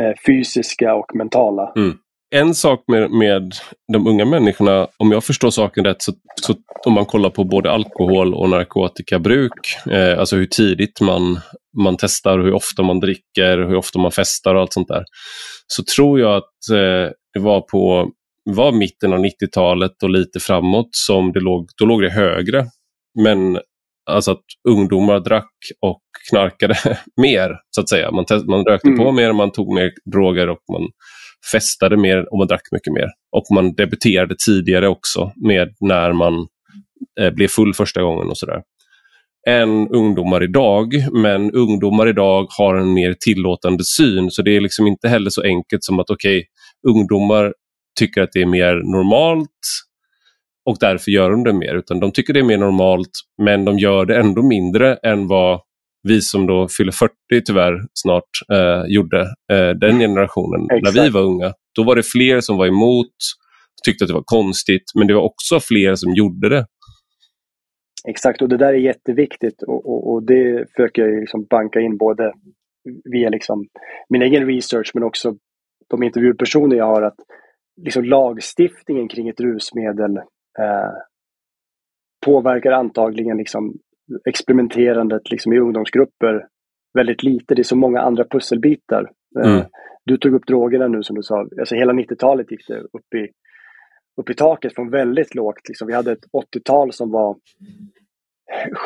[0.00, 1.72] eh, fysiska och mentala.
[1.76, 1.98] Mm
[2.30, 3.54] en sak med, med
[3.92, 6.54] de unga människorna, om jag förstår saken rätt, så, så
[6.86, 11.40] om man kollar på både alkohol och narkotikabruk, eh, alltså hur tidigt man,
[11.76, 15.04] man testar, hur ofta man dricker, hur ofta man festar och allt sånt där,
[15.66, 18.10] så tror jag att eh, det var på
[18.44, 22.66] var mitten av 90-talet och lite framåt som det låg, då låg det högre.
[23.22, 23.58] Men
[24.10, 26.74] alltså att ungdomar drack och knarkade
[27.16, 28.10] mer, så att säga.
[28.10, 28.98] Man, man rökte mm.
[28.98, 30.88] på mer, man tog mer droger och man
[31.52, 33.08] festade mer och man drack mycket mer.
[33.36, 36.46] Och man debuterade tidigare också med när man
[37.20, 38.62] eh, blev full första gången och sådär.
[39.48, 44.86] Än ungdomar idag, men ungdomar idag har en mer tillåtande syn så det är liksom
[44.86, 46.44] inte heller så enkelt som att okej, okay,
[46.88, 47.54] ungdomar
[47.98, 49.60] tycker att det är mer normalt
[50.70, 53.10] och därför gör de det mer, utan de tycker det är mer normalt
[53.42, 55.60] men de gör det ändå mindre än vad
[56.08, 57.12] vi som då fyller 40
[57.46, 59.20] tyvärr snart eh, gjorde,
[59.52, 60.96] eh, den generationen, Exakt.
[60.96, 61.52] när vi var unga.
[61.74, 63.14] Då var det fler som var emot,
[63.84, 66.66] tyckte att det var konstigt, men det var också fler som gjorde det.
[68.08, 71.96] Exakt, och det där är jätteviktigt och, och, och det försöker jag liksom banka in
[71.96, 72.32] både
[73.12, 73.66] via liksom
[74.08, 75.36] min egen research men också
[75.90, 77.16] de intervjupersoner jag har att
[77.82, 80.16] liksom lagstiftningen kring ett rusmedel
[80.58, 80.92] eh,
[82.26, 83.74] påverkar antagligen liksom
[84.28, 86.46] experimenterandet liksom i ungdomsgrupper
[86.94, 87.54] väldigt lite.
[87.54, 89.10] Det är så många andra pusselbitar.
[89.44, 89.66] Eh, mm.
[90.04, 91.46] Du tog upp drogerna nu som du sa.
[91.60, 93.28] Alltså hela 90-talet gick det upp i,
[94.20, 95.68] upp i taket från väldigt lågt.
[95.68, 95.86] Liksom.
[95.86, 96.24] Vi hade ett
[96.56, 97.36] 80-tal som var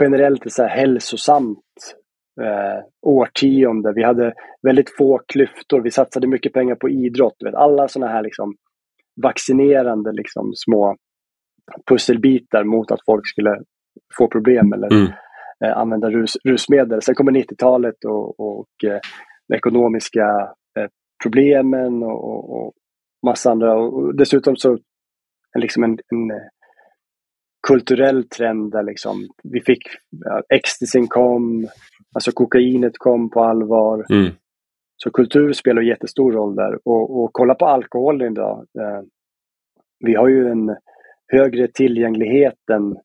[0.01, 1.97] generellt så hälsosamt
[2.43, 3.93] eh, årtionde.
[3.93, 5.81] Vi hade väldigt få klyftor.
[5.81, 7.37] Vi satsade mycket pengar på idrott.
[7.45, 8.55] Vet, alla sådana här liksom,
[9.23, 10.97] vaccinerande liksom, små
[11.91, 13.61] pusselbitar mot att folk skulle
[14.19, 15.13] få problem eller mm.
[15.65, 17.03] eh, använda rus, rusmedel.
[17.03, 19.01] Sen kommer 90-talet och, och eh,
[19.49, 20.27] de ekonomiska
[20.79, 20.89] eh,
[21.23, 22.73] problemen och, och, och
[23.27, 23.75] massa andra.
[23.75, 24.79] Och dessutom så
[25.59, 26.47] liksom en, en eh,
[27.69, 31.69] kulturell trend där liksom vi fick, ja, ecstasyn kom,
[32.15, 34.07] alltså kokainet kom på allvar.
[34.11, 34.33] Mm.
[34.97, 36.79] Så kultur spelar jättestor roll där.
[36.89, 38.67] Och, och kolla på alkoholen idag.
[38.81, 39.03] Eh,
[40.07, 40.77] vi har ju en
[41.33, 42.97] högre tillgänglighet än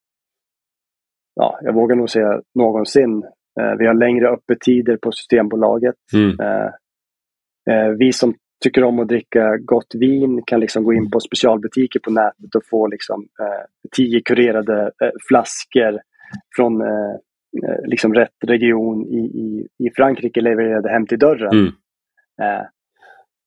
[1.35, 3.23] ja, jag vågar nog säga någonsin.
[3.61, 5.95] Eh, vi har längre öppettider på Systembolaget.
[6.13, 6.39] Mm.
[6.39, 6.71] Eh,
[7.73, 8.33] eh, vi som
[8.63, 12.65] tycker om att dricka gott vin kan liksom gå in på specialbutiker på nätet och
[12.69, 13.27] få liksom,
[13.95, 14.91] tio kurerade
[15.27, 15.99] flaskor
[16.55, 16.81] från
[17.85, 21.51] liksom rätt region i, i, i Frankrike levererade hem till dörren.
[21.53, 21.71] Mm.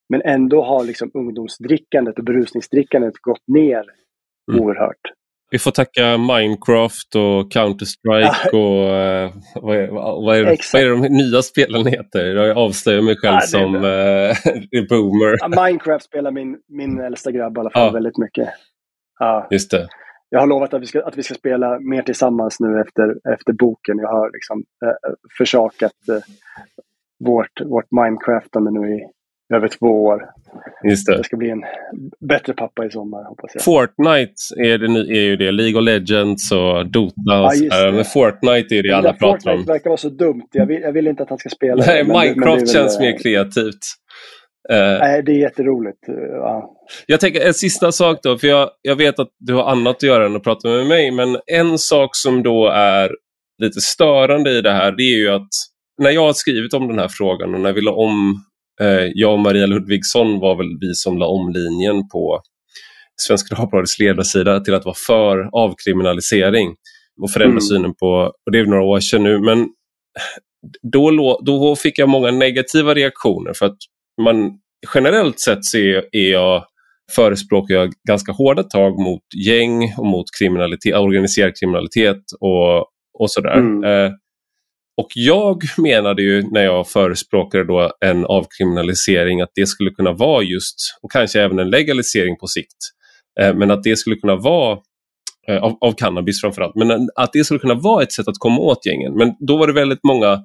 [0.09, 3.85] Men ändå har liksom ungdomsdrickandet och berusningsdrickandet gått ner
[4.53, 4.61] mm.
[4.61, 5.01] oerhört.
[5.53, 11.01] Vi får tacka Minecraft och Counter-Strike och uh, vad, är, vad, är, vad är de
[11.01, 12.25] nya spelen heter?
[12.35, 15.37] Jag avslöjar mig själv ja, som uh, boomer.
[15.39, 17.91] Ja, Minecraft spelar min, min äldsta grabb i alla fall ja.
[17.91, 18.49] väldigt mycket.
[19.19, 19.49] Ja.
[19.51, 19.89] Just det.
[20.35, 23.53] Jag har lovat att vi, ska, att vi ska spela mer tillsammans nu efter, efter
[23.53, 23.99] boken.
[23.99, 26.19] Jag har liksom uh, försakat uh,
[27.25, 29.07] vårt, vårt Minecraftande nu i
[29.55, 30.31] över två år.
[30.85, 31.13] Just det.
[31.13, 31.65] Jag ska bli en
[32.29, 33.65] bättre pappa i sommar hoppas jag.
[33.65, 35.53] Fortnite är, det, är ju det.
[35.53, 39.51] League of Legends och Dota och ja, så Men Fortnite är det alla pratar Fortnite
[39.51, 39.57] om.
[39.57, 40.49] Fortnite verkar vara så dumt.
[40.53, 41.85] Jag vill, jag vill inte att han ska spela.
[41.87, 43.83] Nej, men, Minecraft men känns mer kreativt.
[44.71, 46.09] Uh, Nej, det är jätteroligt.
[46.09, 46.83] Uh, ja.
[47.07, 50.03] Jag tänker en sista sak då, för jag, jag vet att du har annat att
[50.03, 53.11] göra än att prata med mig, men en sak som då är
[53.63, 55.49] lite störande i det här, det är ju att
[56.03, 58.45] när jag har skrivit om den här frågan och när vi la om,
[58.81, 62.41] eh, jag och Maria Ludvigsson var väl vi som la om linjen på
[63.17, 66.75] Svenska Dagbladets ledarsida till att vara för avkriminalisering
[67.23, 67.61] och förändra mm.
[67.61, 68.07] synen på,
[68.47, 69.69] och det är några år sedan nu, men
[70.93, 73.77] då, då fick jag många negativa reaktioner för att
[74.21, 74.59] man
[74.95, 76.65] generellt sett så är, är jag
[77.15, 82.79] förespråkar jag ganska hårda tag mot gäng och mot kriminalitet, organiserad kriminalitet och,
[83.19, 83.57] och sådär.
[83.57, 83.85] Mm.
[83.85, 84.13] Eh,
[84.97, 90.43] och jag menade ju när jag förespråkade då en avkriminalisering att det skulle kunna vara
[90.43, 92.79] just, och kanske även en legalisering på sikt,
[93.41, 94.79] eh, men att det skulle kunna vara
[95.49, 98.59] eh, av, av cannabis framförallt, men att det skulle kunna vara ett sätt att komma
[98.59, 99.15] åt gängen.
[99.15, 100.39] Men då var det väldigt många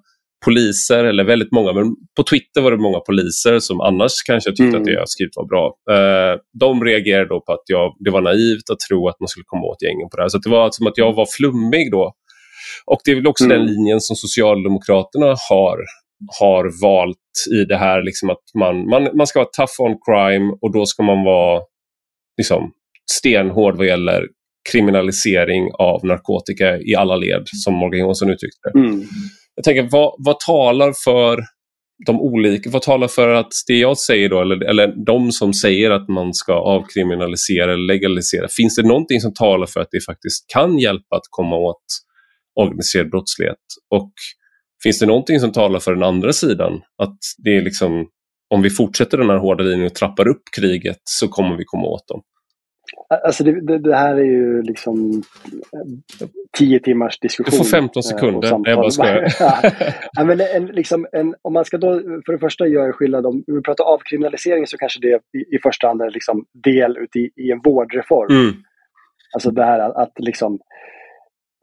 [0.46, 4.64] poliser, eller väldigt många, men på Twitter var det många poliser som annars kanske tyckte
[4.64, 4.82] mm.
[4.82, 5.66] att det jag skrivit var bra.
[5.92, 9.44] Eh, de reagerade då på att jag, det var naivt att tro att man skulle
[9.48, 10.30] komma åt gängen på det här.
[10.30, 12.14] Så det var som att jag var flummig då.
[12.86, 13.58] Och det är väl också mm.
[13.58, 15.78] den linjen som Socialdemokraterna har,
[16.40, 17.18] har valt
[17.62, 20.86] i det här liksom att man, man, man ska vara tough on crime och då
[20.86, 21.62] ska man vara
[22.38, 22.72] liksom,
[23.12, 24.28] stenhård vad gäller
[24.72, 28.80] kriminalisering av narkotika i alla led, som Morgan Johansson uttryckte det.
[28.80, 29.02] Mm.
[29.58, 31.44] Jag tänker, vad, vad talar för
[32.06, 35.92] de olika, vad talar för att det jag säger då, eller, eller de som säger
[35.92, 40.46] att man ska avkriminalisera eller legalisera, finns det någonting som talar för att det faktiskt
[40.54, 41.84] kan hjälpa att komma åt
[42.60, 43.58] organiserad brottslighet?
[43.96, 44.12] Och
[44.84, 48.08] finns det någonting som talar för den andra sidan, att det är liksom,
[48.54, 51.88] om vi fortsätter den här hårda linjen och trappar upp kriget så kommer vi komma
[51.88, 52.22] åt dem?
[53.10, 55.24] Alltså det, det, det, här är ju liksom
[56.58, 57.52] tio timmars diskussion.
[57.52, 58.62] Du får 15 eh, sekunder.
[58.64, 59.28] Jag bara skojar.
[60.12, 63.44] ja, men en, liksom en, om man ska då för det första göra skillnad om
[63.48, 67.52] vi pratar avkriminalisering så kanske det i, i första hand är liksom del uti, i
[67.52, 68.30] en vårdreform.
[68.30, 68.54] Mm.
[69.34, 70.60] Alltså det här att, att liksom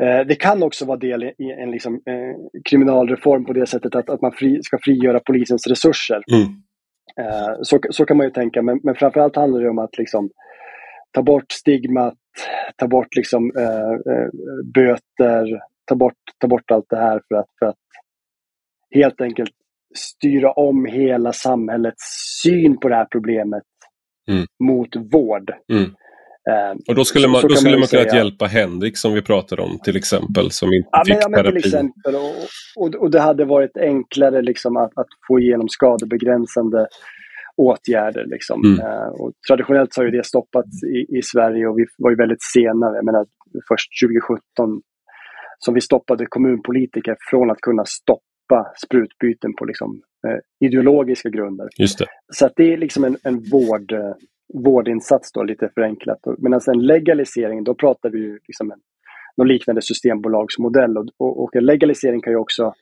[0.03, 4.11] eh, det kan också vara del i en liksom, eh, kriminalreform på det sättet att,
[4.11, 6.23] att man fri, ska frigöra polisens resurser.
[6.33, 6.47] Mm.
[7.21, 10.31] Eh, så, så kan man ju tänka, men, men framförallt handlar det om att liksom,
[11.15, 12.15] ta bort stigmat,
[12.77, 14.29] ta bort liksom, eh, eh,
[14.75, 17.77] böter, ta bort, ta bort allt det här för att, för att
[18.95, 19.51] helt enkelt
[19.95, 22.03] styra om hela samhällets
[22.43, 23.63] syn på det här problemet
[24.29, 24.47] mm.
[24.65, 25.53] mot vård.
[25.73, 25.85] Mm.
[26.51, 29.63] Eh, och då skulle man, då skulle man, man kunna hjälpa Henrik som vi pratade
[29.63, 31.61] om till exempel, som inte ja, fick men, ja, terapi.
[31.61, 32.35] Till exempel, och,
[32.77, 36.87] och, och, det hade varit enklare liksom att, att få igenom skadebegränsande
[37.57, 38.27] åtgärder.
[38.27, 38.61] Liksom.
[38.65, 38.79] Mm.
[38.87, 42.17] Uh, och traditionellt så har ju det stoppats i, i, Sverige och vi var ju
[42.17, 42.87] väldigt sena.
[42.95, 43.27] Jag menar,
[43.69, 44.41] först 2017
[45.59, 49.91] som vi stoppade kommunpolitiker från att kunna stoppa sprutbyten på liksom,
[50.27, 51.69] uh, ideologiska grunder.
[52.33, 54.15] Så att det är liksom en, en vård, uh,
[54.55, 56.19] vårdinsats då, lite förenklat.
[56.39, 58.79] Medan en legalisering, då pratar vi ju liksom en,
[59.37, 60.99] någon liknande systembolagsmodell.
[60.99, 62.75] Och, och, och en legalisering kan ju också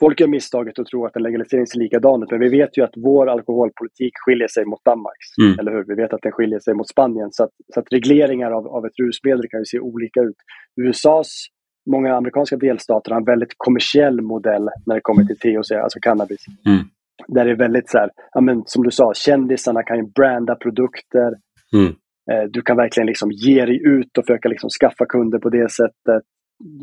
[0.00, 2.84] Folk gör misstaget att tro att en legalisering ser likadan ut, men vi vet ju
[2.84, 5.28] att vår alkoholpolitik skiljer sig mot Danmarks.
[5.42, 5.58] Mm.
[5.58, 5.84] Eller hur?
[5.84, 7.32] Vi vet att den skiljer sig mot Spanien.
[7.32, 10.36] Så att, så att regleringar av, av ett rusmedel kan ju se olika ut.
[10.80, 11.48] USAs
[11.90, 16.44] många amerikanska delstater har en väldigt kommersiell modell när det kommer till THC, alltså cannabis.
[16.66, 16.84] Mm.
[17.28, 20.54] Där det är väldigt så här, ja, men, som du sa, kändisarna kan ju branda
[20.54, 21.34] produkter.
[21.72, 21.94] Mm.
[22.30, 25.72] Eh, du kan verkligen liksom ge dig ut och försöka liksom skaffa kunder på det
[25.72, 26.22] sättet.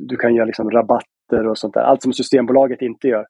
[0.07, 1.82] Du kan göra liksom rabatt tjänster och sånt där.
[1.82, 3.25] Allt som Systembolaget inte gör.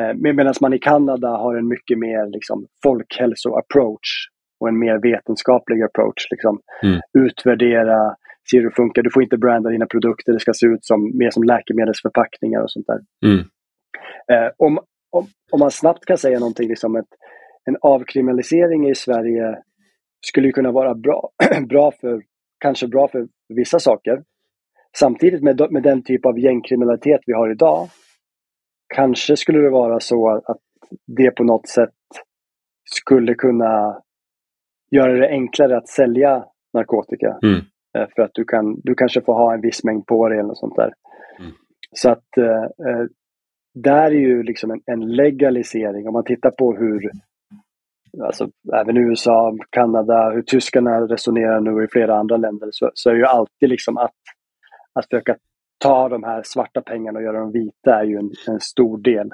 [0.00, 4.28] Eh, Medan man i Kanada har en mycket mer liksom, folkhälso-approach
[4.60, 6.28] och en mer vetenskaplig approach.
[6.30, 6.60] Liksom.
[6.82, 7.00] Mm.
[7.18, 8.16] Utvärdera,
[8.50, 9.02] se hur det funkar.
[9.02, 12.70] Du får inte branda dina produkter, det ska se ut som, mer som läkemedelsförpackningar och
[12.70, 13.00] sånt där.
[13.26, 13.44] Mm.
[14.32, 14.78] Eh, om,
[15.10, 17.12] om, om, man snabbt kan säga någonting, liksom ett,
[17.64, 19.58] en avkriminalisering i Sverige
[20.26, 21.30] skulle kunna vara bra,
[21.68, 22.22] bra för,
[22.60, 24.22] kanske bra för vissa saker.
[24.96, 27.88] Samtidigt med, med den typ av gängkriminalitet vi har idag,
[28.94, 30.60] kanske skulle det vara så att
[31.06, 31.94] det på något sätt
[32.84, 34.02] skulle kunna
[34.90, 37.38] göra det enklare att sälja narkotika.
[37.42, 37.60] Mm.
[37.98, 40.48] Eh, för att du, kan, du kanske får ha en viss mängd på dig eller
[40.48, 40.92] något sånt där.
[41.38, 41.52] Mm.
[41.92, 43.04] Så att eh, eh,
[43.74, 47.10] där är ju liksom en, en, legalisering, om man tittar på hur
[48.22, 53.14] alltså, även USA, Kanada, hur tyskarna resonerar nu i flera andra länder så, så är
[53.14, 54.14] ju alltid liksom att
[54.98, 55.36] att försöka
[55.78, 59.30] ta de här svarta pengarna och göra dem vita är ju en, en stor del.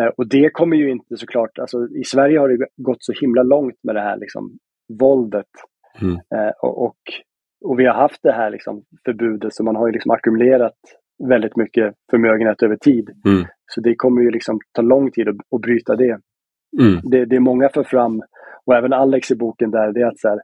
[0.00, 3.42] Eh, och det kommer ju inte såklart, alltså, i Sverige har det gått så himla
[3.42, 4.58] långt med det här liksom,
[4.98, 5.50] våldet.
[6.00, 6.14] Mm.
[6.14, 6.94] Eh, och,
[7.64, 10.76] och, vi har haft det här liksom, förbudet så man har ju liksom ackumulerat
[11.28, 13.10] väldigt mycket förmögenhet över tid.
[13.26, 13.46] Mm.
[13.66, 16.20] Så det kommer ju liksom ta lång tid att, att bryta det.
[16.80, 17.00] Mm.
[17.02, 17.24] det.
[17.24, 18.22] Det många för fram,
[18.64, 20.40] och även Alex i boken där, det är att så här,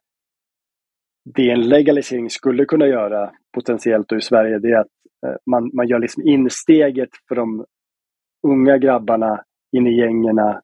[1.35, 4.95] det en legalisering skulle kunna göra potentiellt i Sverige, det är att
[5.27, 7.65] eh, man, man gör liksom insteget för de
[8.47, 9.43] unga grabbarna
[9.77, 10.61] in i gängerna.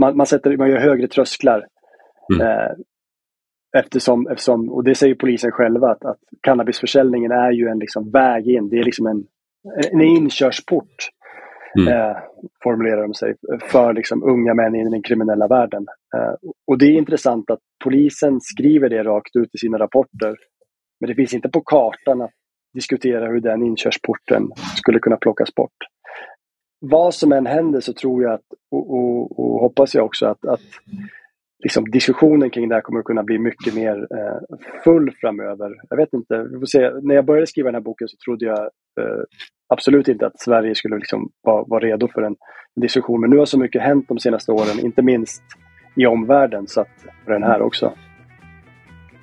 [0.00, 1.66] Man, man, sätter, man gör högre trösklar.
[2.34, 2.46] Mm.
[2.46, 2.72] Eh,
[3.78, 8.48] eftersom, eftersom, och det säger polisen själva, att, att cannabisförsäljningen är ju en liksom väg
[8.48, 8.68] in.
[8.68, 9.24] Det är liksom en,
[9.92, 10.96] en inkörsport,
[11.78, 11.92] mm.
[11.92, 12.16] eh,
[12.64, 15.86] formulerar de sig, för liksom unga män in i den kriminella världen.
[16.16, 16.34] Eh,
[16.66, 20.36] och det är intressant att polisen skriver det rakt ut i sina rapporter.
[21.02, 22.30] Men det finns inte på kartan att
[22.74, 25.76] diskutera hur den inkörsporten skulle kunna plockas bort
[26.84, 30.44] vad som än händer så tror jag att, och, och, och hoppas jag också att,
[30.44, 30.60] att
[31.64, 35.70] liksom diskussionen kring det här kommer att kunna bli mycket mer eh, full framöver.
[35.90, 36.90] Jag vet inte, vi får se.
[37.02, 38.60] När jag började skriva den här boken så trodde jag
[39.00, 39.22] eh,
[39.68, 42.36] absolut inte att Sverige skulle liksom vara, vara redo för en,
[42.80, 43.20] diskussion.
[43.20, 45.42] Men nu har så mycket hänt de senaste åren, inte minst
[45.96, 47.92] i omvärlden, så att den här också.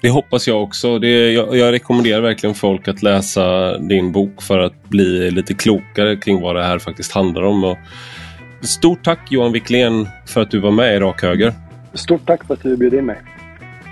[0.01, 0.99] Det hoppas jag också.
[0.99, 6.15] Det, jag, jag, rekommenderar verkligen folk att läsa din bok för att bli lite klokare
[6.15, 7.63] kring vad det här faktiskt handlar om.
[7.63, 7.77] Och
[8.61, 11.53] stort tack Johan Wiklén för att du var med i Rak Höger.
[11.93, 13.17] Stort tack för att du bjöd in mig.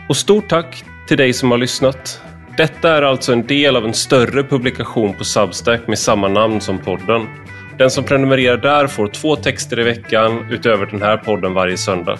[0.10, 2.22] Och stort tack till dig som har lyssnat.
[2.58, 6.78] Detta är alltså en del av en större publikation på Substack med samma namn som
[6.78, 7.28] podden.
[7.78, 12.20] Den som prenumererar där får två texter i veckan utöver den här podden varje söndag.